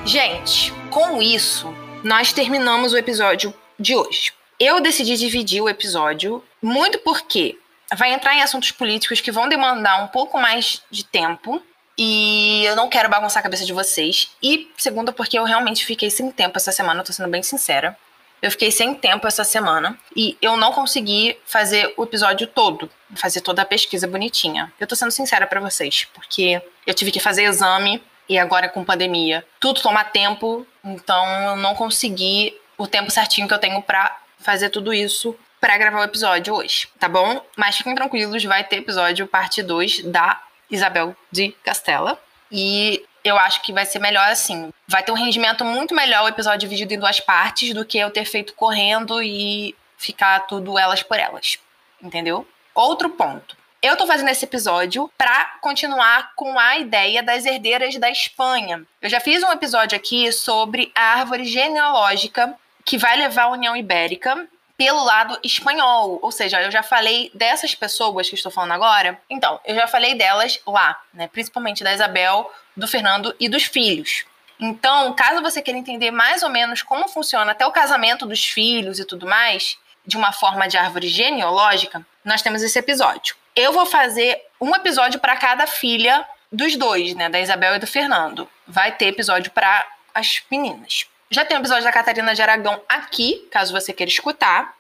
Gente, 0.06 0.74
com 0.90 1.22
isso, 1.22 1.74
nós 2.04 2.32
terminamos 2.32 2.94
o 2.94 2.98
episódio 2.98 3.54
de 3.78 3.96
hoje. 3.96 4.34
Eu 4.58 4.80
decidi 4.80 5.18
dividir 5.18 5.62
o 5.62 5.70
episódio 5.70 6.44
muito 6.62 7.00
porque 7.00 7.58
vai 7.94 8.14
entrar 8.14 8.34
em 8.36 8.42
assuntos 8.42 8.72
políticos 8.72 9.20
que 9.20 9.32
vão 9.32 9.50
demandar 9.50 10.04
um 10.04 10.08
pouco 10.08 10.40
mais 10.40 10.82
de 10.90 11.04
tempo 11.04 11.62
e 12.04 12.66
eu 12.66 12.76
não 12.76 12.90
quero 12.90 13.08
bagunçar 13.08 13.42
a 13.42 13.44
cabeça 13.44 13.64
de 13.64 13.72
vocês. 13.72 14.32
E 14.42 14.72
segunda, 14.76 15.14
porque 15.14 15.38
eu 15.38 15.44
realmente 15.44 15.86
fiquei 15.86 16.10
sem 16.10 16.32
tempo 16.32 16.58
essa 16.58 16.72
semana, 16.72 17.04
tô 17.04 17.14
sendo 17.14 17.30
bem 17.30 17.44
sincera. 17.44 17.96
Eu 18.42 18.50
fiquei 18.50 18.72
sem 18.72 18.96
tempo 18.96 19.28
essa 19.28 19.44
semana 19.44 19.96
e 20.16 20.36
eu 20.42 20.58
não 20.58 20.72
consegui 20.74 21.38
fazer 21.46 21.94
o 21.96 22.04
episódio 22.04 22.48
todo, 22.48 22.90
fazer 23.14 23.42
toda 23.42 23.62
a 23.62 23.66
pesquisa 23.66 24.08
bonitinha. 24.08 24.74
Eu 24.80 24.88
tô 24.88 24.96
sendo 24.96 25.12
sincera 25.12 25.46
para 25.46 25.60
vocês, 25.60 26.08
porque 26.12 26.60
eu 26.88 26.94
tive 26.96 27.12
que 27.12 27.20
fazer 27.20 27.44
exame 27.44 28.02
e 28.28 28.36
agora 28.36 28.68
com 28.68 28.84
pandemia, 28.84 29.46
tudo 29.60 29.80
toma 29.80 30.04
tempo, 30.04 30.66
então 30.84 31.24
eu 31.50 31.56
não 31.56 31.76
consegui 31.76 32.60
o 32.80 32.88
tempo 32.88 33.12
certinho 33.12 33.48
que 33.48 33.54
eu 33.54 33.60
tenho 33.60 33.80
para 33.80 34.18
fazer 34.40 34.72
tudo 34.72 34.92
isso 34.92 35.38
para 35.60 35.78
gravar 35.78 36.00
o 36.00 36.04
episódio 36.04 36.56
hoje, 36.56 36.88
tá 37.00 37.08
bom? 37.08 37.46
Mas 37.56 37.78
fiquem 37.78 37.94
tranquilos, 37.94 38.44
vai 38.44 38.64
ter 38.64 38.78
episódio 38.78 39.28
parte 39.28 39.62
2 39.62 40.06
da 40.06 40.42
Isabel 40.72 41.16
de 41.32 41.52
Castela. 41.64 42.20
E 42.52 43.04
eu 43.24 43.38
acho 43.38 43.62
que 43.62 43.74
vai 43.74 43.86
ser 43.86 44.00
melhor 44.00 44.28
assim. 44.30 44.72
Vai 44.88 45.04
ter 45.04 45.12
um 45.12 45.16
rendimento 45.16 45.64
muito 45.64 45.94
melhor 45.94 46.24
o 46.24 46.28
episódio 46.28 46.62
dividido 46.62 46.94
em 46.94 47.00
duas 47.00 47.20
partes 47.20 47.74
do 47.74 47.86
que 47.86 47.98
eu 47.98 48.10
ter 48.10 48.26
feito 48.26 48.54
correndo 48.54 49.22
e 49.22 49.76
ficar 49.98 50.40
tudo 50.42 50.80
elas 50.80 51.04
por 51.04 51.20
elas. 51.20 51.60
Entendeu? 52.02 52.48
Outro 52.74 53.10
ponto. 53.10 53.56
Eu 53.82 53.98
tô 53.98 54.06
fazendo 54.06 54.30
esse 54.30 54.46
episódio 54.46 55.12
para 55.18 55.58
continuar 55.60 56.34
com 56.36 56.58
a 56.60 56.78
ideia 56.78 57.24
das 57.24 57.46
herdeiras 57.46 57.98
da 57.98 58.12
Espanha. 58.12 58.84
Eu 59.02 59.10
já 59.10 59.20
fiz 59.20 59.42
um 59.42 59.52
episódio 59.52 59.98
aqui 59.98 60.32
sobre 60.32 60.92
a 60.94 61.16
árvore 61.16 61.46
genealógica 61.46 62.56
que 62.86 62.98
vai 62.98 63.18
levar 63.18 63.44
a 63.44 63.50
União 63.50 63.76
Ibérica 63.76 64.48
pelo 64.82 65.04
lado 65.04 65.38
espanhol. 65.44 66.18
Ou 66.24 66.32
seja, 66.32 66.60
eu 66.60 66.72
já 66.72 66.82
falei 66.82 67.30
dessas 67.36 67.76
pessoas 67.76 68.28
que 68.28 68.34
estou 68.34 68.52
falando 68.52 68.72
agora. 68.72 69.22
Então, 69.30 69.60
eu 69.64 69.76
já 69.76 69.86
falei 69.86 70.16
delas 70.16 70.60
lá, 70.66 71.00
né? 71.14 71.28
Principalmente 71.28 71.84
da 71.84 71.94
Isabel, 71.94 72.52
do 72.76 72.88
Fernando 72.88 73.36
e 73.40 73.48
dos 73.48 73.62
filhos. 73.66 74.26
Então, 74.60 75.14
caso 75.14 75.40
você 75.40 75.62
queira 75.62 75.80
entender 75.80 76.10
mais 76.10 76.42
ou 76.42 76.50
menos 76.50 76.82
como 76.82 77.08
funciona 77.08 77.52
até 77.52 77.64
o 77.64 77.72
casamento 77.72 78.26
dos 78.26 78.44
filhos 78.44 78.98
e 78.98 79.06
tudo 79.06 79.28
mais, 79.28 79.78
de 80.04 80.18
uma 80.18 80.32
forma 80.32 80.68
de 80.68 80.78
árvore 80.78 81.10
genealógica, 81.10 82.04
nós 82.26 82.42
temos 82.42 82.64
esse 82.64 82.80
episódio. 82.80 83.36
Eu 83.56 83.72
vou 83.72 83.86
fazer 83.86 84.42
um 84.60 84.76
episódio 84.76 85.20
para 85.20 85.38
cada 85.38 85.68
filha 85.68 86.26
dos 86.52 86.76
dois, 86.76 87.14
né, 87.14 87.30
da 87.30 87.40
Isabel 87.40 87.76
e 87.76 87.80
do 87.80 87.86
Fernando. 87.86 88.50
Vai 88.68 88.92
ter 88.92 89.10
episódio 89.10 89.52
para 89.52 89.86
as 90.12 90.42
meninas. 90.50 91.06
Já 91.32 91.44
tem 91.44 91.58
o 91.58 91.62
episódio 91.62 91.86
da 91.86 91.92
Catarina 91.92 92.36
de 92.36 92.42
Aragão 92.42 92.80
aqui, 92.88 93.48
caso 93.50 93.74
você 93.74 93.92
queira 93.92 94.12
escutar. 94.12 94.76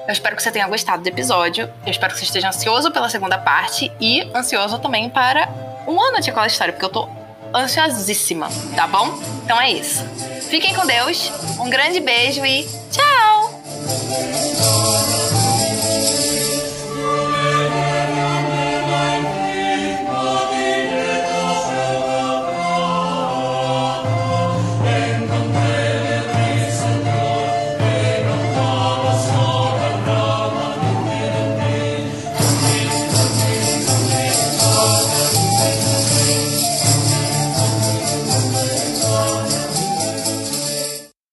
Eu 0.07 0.13
espero 0.13 0.35
que 0.35 0.43
você 0.43 0.51
tenha 0.51 0.67
gostado 0.67 1.03
do 1.03 1.09
episódio. 1.09 1.71
Eu 1.85 1.91
espero 1.91 2.13
que 2.13 2.19
você 2.19 2.25
esteja 2.25 2.49
ansioso 2.49 2.91
pela 2.91 3.09
segunda 3.09 3.39
parte 3.39 3.93
e 4.01 4.23
ansioso 4.35 4.81
também 4.81 5.09
para 5.09 5.49
um 5.87 6.01
ano 6.01 6.19
de 6.19 6.27
Chocolate 6.27 6.53
História, 6.53 6.73
porque 6.73 6.85
eu 6.85 6.91
tô 6.91 7.09
ansiosíssima, 7.55 8.49
tá 8.77 8.87
bom? 8.87 9.19
Então 9.45 9.61
é 9.61 9.71
isso. 9.73 10.05
Fiquem 10.49 10.75
com 10.75 10.87
Deus, 10.87 11.31
um 11.59 11.71
grande 11.71 12.01
beijo 12.01 12.45
e 12.45 12.69
tchau! 12.91 13.61